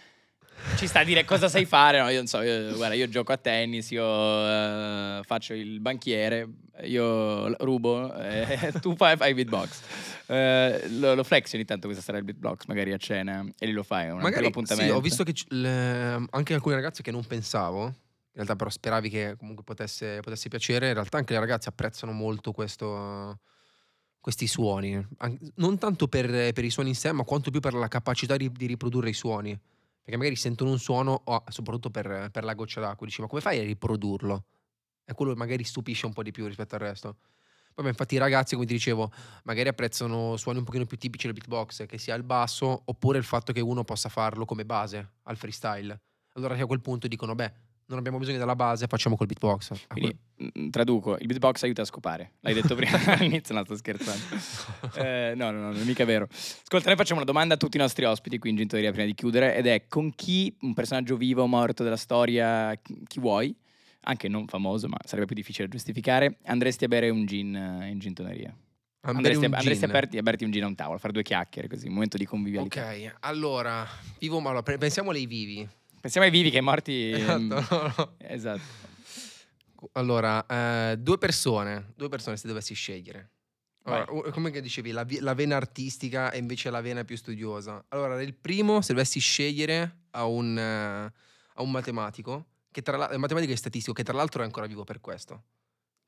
ci 0.77 0.87
sta 0.87 0.99
a 0.99 1.03
dire 1.03 1.23
cosa 1.25 1.47
sai 1.49 1.65
fare. 1.65 1.99
No, 2.01 2.09
io 2.09 2.17
non 2.17 2.27
so, 2.27 2.41
io, 2.41 2.75
guarda, 2.75 2.95
io 2.95 3.07
gioco 3.09 3.31
a 3.31 3.37
tennis, 3.37 3.91
io 3.91 4.03
eh, 4.03 5.21
faccio 5.23 5.53
il 5.53 5.79
banchiere, 5.79 6.47
io 6.83 7.53
rubo, 7.63 8.13
eh, 8.15 8.71
tu 8.81 8.95
fai, 8.95 9.15
fai 9.17 9.33
beatbox. 9.33 9.81
Eh, 10.27 10.87
lo, 10.99 11.13
lo 11.15 11.23
flexi 11.23 11.55
ogni 11.55 11.65
tanto 11.65 11.85
questa 11.85 12.01
storia 12.03 12.21
del 12.21 12.33
beatbox, 12.33 12.65
magari 12.67 12.91
a 12.93 12.97
cena, 12.97 13.45
e 13.57 13.65
lì 13.65 13.71
lo 13.71 13.83
fai, 13.83 14.09
un 14.09 14.15
Magari 14.17 14.31
primo 14.33 14.47
sì, 14.47 14.49
appuntamento. 14.49 14.93
ho 14.95 15.01
visto 15.01 15.23
che 15.23 15.33
c- 15.33 15.45
le- 15.49 16.25
anche 16.29 16.53
alcune 16.53 16.75
ragazze 16.75 17.03
che 17.03 17.11
non 17.11 17.25
pensavo, 17.25 17.83
in 17.85 17.93
realtà 18.33 18.55
però 18.55 18.69
speravi 18.69 19.09
che 19.09 19.35
comunque 19.37 19.63
potesse, 19.63 20.19
potesse 20.21 20.49
piacere, 20.49 20.87
in 20.87 20.93
realtà 20.93 21.17
anche 21.17 21.33
le 21.33 21.39
ragazze 21.39 21.69
apprezzano 21.69 22.13
molto 22.13 22.51
questo, 22.51 23.39
questi 24.19 24.47
suoni, 24.47 24.95
An- 25.17 25.37
non 25.55 25.77
tanto 25.77 26.07
per, 26.07 26.51
per 26.53 26.63
i 26.63 26.69
suoni 26.69 26.89
in 26.89 26.95
sé, 26.95 27.11
ma 27.11 27.23
quanto 27.23 27.51
più 27.51 27.59
per 27.59 27.73
la 27.73 27.87
capacità 27.89 28.37
di, 28.37 28.49
di 28.51 28.65
riprodurre 28.65 29.09
i 29.09 29.13
suoni. 29.13 29.59
Perché 30.03 30.17
magari 30.17 30.35
sentono 30.35 30.71
un 30.71 30.79
suono, 30.79 31.23
soprattutto 31.47 31.89
per, 31.89 32.29
per 32.29 32.43
la 32.43 32.53
goccia 32.53 32.81
d'acqua, 32.81 33.07
dici 33.07 33.21
ma 33.21 33.27
come 33.27 33.39
fai 33.39 33.59
a 33.59 33.63
riprodurlo? 33.63 34.45
E 35.05 35.13
quello 35.13 35.33
magari 35.35 35.63
stupisce 35.63 36.05
un 36.05 36.13
po' 36.13 36.23
di 36.23 36.31
più 36.31 36.45
rispetto 36.45 36.75
al 36.75 36.81
resto. 36.81 37.17
Vabbè, 37.75 37.89
infatti 37.89 38.15
i 38.15 38.17
ragazzi, 38.17 38.55
come 38.55 38.67
ti 38.67 38.73
dicevo, 38.73 39.11
magari 39.43 39.69
apprezzano 39.69 40.35
suoni 40.37 40.59
un 40.59 40.65
pochino 40.65 40.85
più 40.85 40.97
tipici 40.97 41.25
del 41.25 41.35
beatbox, 41.35 41.85
che 41.85 41.97
sia 41.97 42.15
il 42.15 42.23
basso, 42.23 42.81
oppure 42.85 43.17
il 43.17 43.23
fatto 43.23 43.53
che 43.53 43.61
uno 43.61 43.83
possa 43.83 44.09
farlo 44.09 44.45
come 44.45 44.65
base 44.65 45.13
al 45.23 45.37
freestyle. 45.37 45.99
Allora 46.33 46.55
a 46.55 46.65
quel 46.65 46.81
punto 46.81 47.07
dicono, 47.07 47.33
beh, 47.33 47.53
non 47.87 47.97
abbiamo 47.97 48.17
bisogno 48.17 48.37
della 48.37 48.55
base, 48.55 48.87
facciamo 48.87 49.15
col 49.15 49.27
beatbox. 49.27 49.71
A 49.71 49.77
Quindi, 49.87 50.17
mm, 50.59 50.69
traduco, 50.69 51.17
il 51.17 51.27
beatbox 51.27 51.63
aiuta 51.63 51.81
a 51.81 51.85
scopare. 51.85 52.33
L'hai 52.41 52.53
detto 52.53 52.75
prima 52.75 52.97
all'inizio, 53.13 53.53
no, 53.55 53.63
sto 53.63 53.75
scherzando. 53.75 54.23
Eh, 54.95 55.33
no, 55.35 55.51
no, 55.51 55.59
no, 55.59 55.71
non 55.71 55.81
è 55.81 55.83
mica 55.83 56.05
vero. 56.05 56.27
Ascolta, 56.29 56.87
noi 56.87 56.97
facciamo 56.97 57.19
una 57.19 57.29
domanda 57.29 57.55
a 57.55 57.57
tutti 57.57 57.77
i 57.77 57.79
nostri 57.79 58.05
ospiti 58.05 58.37
qui 58.39 58.49
in 58.49 58.55
Gintoria 58.55 58.91
prima 58.91 59.05
di 59.05 59.13
chiudere, 59.13 59.55
ed 59.55 59.67
è 59.67 59.87
con 59.87 60.13
chi, 60.15 60.55
un 60.61 60.73
personaggio 60.73 61.17
vivo 61.17 61.43
o 61.43 61.47
morto 61.47 61.83
della 61.83 61.97
storia, 61.97 62.77
chi 63.07 63.19
vuoi, 63.19 63.55
anche 64.01 64.27
non 64.27 64.47
famoso, 64.47 64.87
ma 64.87 64.97
sarebbe 65.05 65.27
più 65.27 65.35
difficile 65.35 65.67
da 65.67 65.73
giustificare, 65.73 66.37
andresti 66.45 66.85
a 66.85 66.87
bere 66.87 67.09
un 67.09 67.25
gin 67.25 67.55
eh, 67.55 67.89
in 67.89 67.99
gintoneria? 67.99 68.55
Andresti, 69.05 69.45
un 69.45 69.53
a, 69.53 69.57
andresti 69.57 69.83
a, 69.83 69.87
berti, 69.89 70.17
a 70.17 70.21
berti 70.21 70.45
un 70.45 70.51
gin 70.51 70.63
a 70.63 70.67
un 70.67 70.75
tavolo, 70.75 70.95
a 70.95 70.99
fare 70.99 71.11
due 71.11 71.23
chiacchiere 71.23 71.67
così, 71.67 71.87
un 71.87 71.93
momento 71.93 72.17
di 72.17 72.25
convivialità. 72.25 72.89
Ok, 72.89 73.15
allora, 73.19 73.85
vivo 74.17 74.39
ma 74.39 74.51
allora, 74.51 74.77
pensiamo 74.77 75.11
ai 75.11 75.25
vivi. 75.25 75.67
Pensiamo 76.03 76.27
ai 76.27 76.33
vivi 76.33 76.49
che 76.49 76.57
ai 76.57 76.63
morti... 76.63 77.11
Esatto, 77.13 78.15
mm, 78.19 78.25
esatto. 78.27 78.61
Allora, 79.93 80.45
eh, 80.45 80.97
due 80.97 81.17
persone, 81.17 81.93
due 81.95 82.09
persone 82.09 82.35
se 82.35 82.45
dovessi 82.45 82.73
scegliere. 82.73 83.29
Allora, 83.83 84.31
come 84.31 84.51
che 84.51 84.59
dicevi, 84.59 84.91
la, 84.91 85.05
la 85.21 85.33
vena 85.33 85.55
artistica 85.55 86.29
e 86.31 86.39
invece 86.39 86.69
la 86.69 86.81
vena 86.81 87.05
più 87.05 87.15
studiosa. 87.15 87.85
Allora, 87.87 88.21
il 88.21 88.33
primo, 88.33 88.81
se 88.81 88.91
dovessi 88.91 89.21
scegliere 89.21 90.07
a 90.11 90.25
un, 90.25 90.57
eh, 90.57 91.13
a 91.53 91.61
un 91.61 91.71
matematico, 91.71 92.47
che 92.69 92.81
tra 92.81 92.97
l'altro, 92.97 93.17
matematico 93.17 93.53
e 93.53 93.55
statistico, 93.55 93.93
che 93.93 94.03
tra 94.03 94.13
l'altro 94.13 94.41
è 94.41 94.45
ancora 94.45 94.65
vivo 94.65 94.83
per 94.83 94.99
questo. 94.99 95.43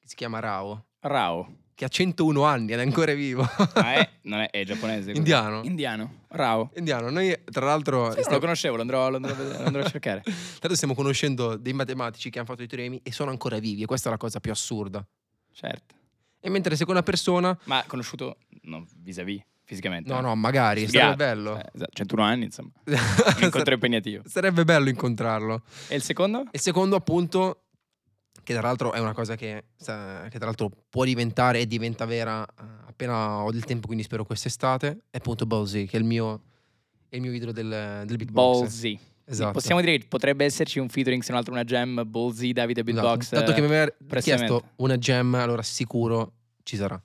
Si 0.06 0.16
chiama 0.16 0.40
Rao, 0.40 0.86
Rao. 1.00 1.52
che 1.74 1.84
ha 1.86 1.88
101 1.88 2.44
anni 2.44 2.74
ed 2.74 2.80
è 2.80 2.84
ancora 2.84 3.14
vivo. 3.14 3.42
Ah, 3.74 3.94
è, 3.96 4.10
non 4.24 4.42
è, 4.42 4.50
è 4.52 4.64
giapponese. 4.64 5.12
Indiano. 5.12 5.64
Indiano. 5.64 6.22
Rao. 6.30 6.70
Indiano, 6.76 7.10
noi 7.10 7.36
tra 7.52 7.66
l'altro, 7.66 8.02
Sì, 8.02 8.06
non 8.08 8.16
lo 8.18 8.22
stiamo, 8.22 8.40
conoscevo, 8.40 8.76
lo 8.76 8.82
andrò, 8.82 9.10
lo 9.10 9.16
andrò 9.16 9.34
lo 9.36 9.66
andrò 9.66 9.82
a 9.82 9.90
cercare. 9.90 10.22
tra 10.24 10.32
l'altro 10.34 10.76
stiamo 10.76 10.94
conoscendo 10.94 11.56
dei 11.58 11.74
matematici 11.74 12.30
che 12.30 12.38
hanno 12.38 12.48
fatto 12.48 12.62
i 12.62 12.68
teoremi 12.68 13.00
e 13.04 13.12
sono 13.12 13.32
ancora 13.32 13.58
vivi 13.58 13.82
e 13.82 13.86
questa 13.88 14.10
è 14.10 14.12
la 14.12 14.18
cosa 14.18 14.40
più 14.40 14.52
assurda. 14.52 15.04
Certo. 15.52 15.96
E 16.40 16.50
mentre 16.50 16.72
la 16.72 16.78
seconda 16.78 17.02
persona, 17.02 17.58
Ma 17.64 17.84
conosciuto 17.88 18.38
no, 18.64 18.86
vis-à-vis, 18.98 19.42
fisicamente. 19.64 20.12
no 20.12 20.20
eh. 20.20 20.22
no, 20.22 20.36
magari, 20.36 20.82
Studiato. 20.82 21.18
sarebbe 21.18 21.26
bello. 21.26 21.58
Eh, 21.58 21.70
esatto, 21.74 21.92
101 21.94 22.24
anni, 22.24 22.44
insomma. 22.46 22.70
Un 22.86 23.44
incontro 23.44 23.74
impegnativo. 23.74 24.22
Sarebbe 24.28 24.64
bello 24.64 24.88
incontrarlo. 24.90 25.64
E 25.88 25.96
il 25.96 26.04
secondo? 26.04 26.44
E 26.52 26.60
secondo, 26.60 26.96
appunto, 26.96 27.62
che 28.46 28.54
tra 28.54 28.62
l'altro 28.62 28.94
è 28.94 29.00
una 29.00 29.14
cosa 29.14 29.36
che, 29.36 29.64
che 29.78 29.84
tra 29.84 30.46
l'altro 30.46 30.72
può 30.88 31.04
diventare 31.04 31.60
e 31.60 31.68
diventa 31.68 32.06
vera 32.06 32.46
eh, 32.46 32.64
appena 32.86 33.44
ho 33.44 33.52
del 33.52 33.66
tempo, 33.66 33.88
quindi 33.88 34.04
spero 34.04 34.24
quest'estate, 34.24 35.00
è 35.10 35.18
appunto 35.18 35.46
Ballsy, 35.46 35.86
che 35.86 35.98
è 35.98 36.00
il 36.00 36.06
mio, 36.06 36.42
è 37.10 37.16
il 37.16 37.22
mio 37.22 37.34
idolo 37.34 37.52
del, 37.52 38.04
del 38.06 38.18
beatbox. 38.18 38.60
Ballsy. 38.60 39.00
Esatto. 39.26 39.54
Possiamo 39.54 39.82
dire 39.82 39.98
che 39.98 40.06
potrebbe 40.08 40.46
esserci 40.46 40.78
un 40.78 40.88
featuring, 40.88 41.24
se 41.24 41.32
non 41.32 41.40
altro 41.40 41.54
una 41.54 41.64
jam, 41.64 42.04
Ballsy, 42.06 42.54
Davide 42.54 42.82
Esatto. 42.82 43.02
Beatbox. 43.02 43.32
Dato 43.32 43.54
che 43.54 43.60
mi 43.62 43.66
aveva 43.66 43.92
chiesto 44.22 44.70
una 44.78 44.98
gem, 44.98 45.34
allora 45.34 45.64
sicuro 45.64 46.34
ci 46.64 46.76
sarà. 46.76 47.02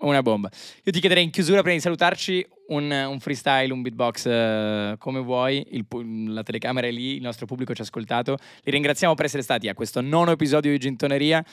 Una 0.00 0.22
bomba. 0.22 0.48
Io 0.84 0.92
ti 0.92 1.00
chiederei 1.00 1.24
in 1.24 1.30
chiusura, 1.30 1.60
prima 1.60 1.74
di 1.74 1.80
salutarci, 1.82 2.46
un, 2.68 2.88
un 2.88 3.18
freestyle, 3.18 3.72
un 3.72 3.82
beatbox 3.82 4.26
eh, 4.26 4.94
come 4.96 5.18
vuoi. 5.18 5.66
Il 5.70 5.86
la 6.32 6.44
telecamera 6.44 6.86
è 6.86 6.92
lì, 6.92 7.16
il 7.16 7.22
nostro 7.22 7.46
pubblico 7.46 7.74
ci 7.74 7.80
ha 7.80 7.84
ascoltato. 7.84 8.38
Li 8.62 8.70
ringraziamo 8.70 9.14
per 9.14 9.24
essere 9.24 9.42
stati 9.42 9.68
a 9.68 9.74
questo 9.74 10.00
nono 10.00 10.30
episodio 10.30 10.70
di 10.70 10.78
Gintoneria. 10.78 11.44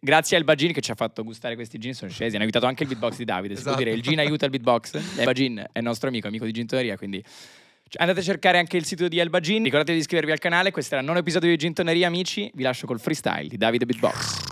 Grazie 0.00 0.36
al 0.36 0.42
Bagin 0.42 0.72
che 0.72 0.80
ci 0.80 0.90
ha 0.90 0.96
fatto 0.96 1.22
gustare 1.22 1.54
questi 1.54 1.78
gin, 1.78 1.94
sono 1.94 2.10
scesi. 2.10 2.34
Hanno 2.34 2.42
aiutato 2.42 2.66
anche 2.66 2.82
il 2.82 2.88
beatbox 2.88 3.16
di 3.18 3.24
Davide. 3.24 3.54
Si 3.54 3.62
può 3.62 3.70
Esatto. 3.70 3.84
dire, 3.84 3.96
il 3.96 4.02
gin 4.02 4.18
aiuta 4.18 4.46
il 4.46 4.50
beatbox. 4.50 4.94
Il 5.18 5.24
Bagin 5.24 5.64
è 5.70 5.80
nostro 5.80 6.08
amico, 6.08 6.26
amico 6.26 6.44
di 6.44 6.52
Gintoneria, 6.52 6.96
quindi... 6.96 7.22
Andate 7.98 8.20
a 8.20 8.22
cercare 8.22 8.56
anche 8.58 8.78
il 8.78 8.86
sito 8.86 9.06
di 9.06 9.18
Elba 9.18 9.38
Gin. 9.38 9.62
Ricordatevi 9.64 9.98
di 9.98 10.02
iscrivervi 10.02 10.32
al 10.32 10.38
canale. 10.38 10.70
Questo 10.70 10.94
era 10.94 11.02
il 11.02 11.06
nono 11.06 11.20
episodio 11.20 11.50
di 11.50 11.56
Gintoneria, 11.58 12.06
amici. 12.06 12.50
Vi 12.54 12.62
lascio 12.62 12.86
col 12.86 12.98
freestyle 12.98 13.48
di 13.48 13.58
Davide 13.58 13.84
Beatbox. 13.84 14.51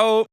Ciao! 0.00 0.29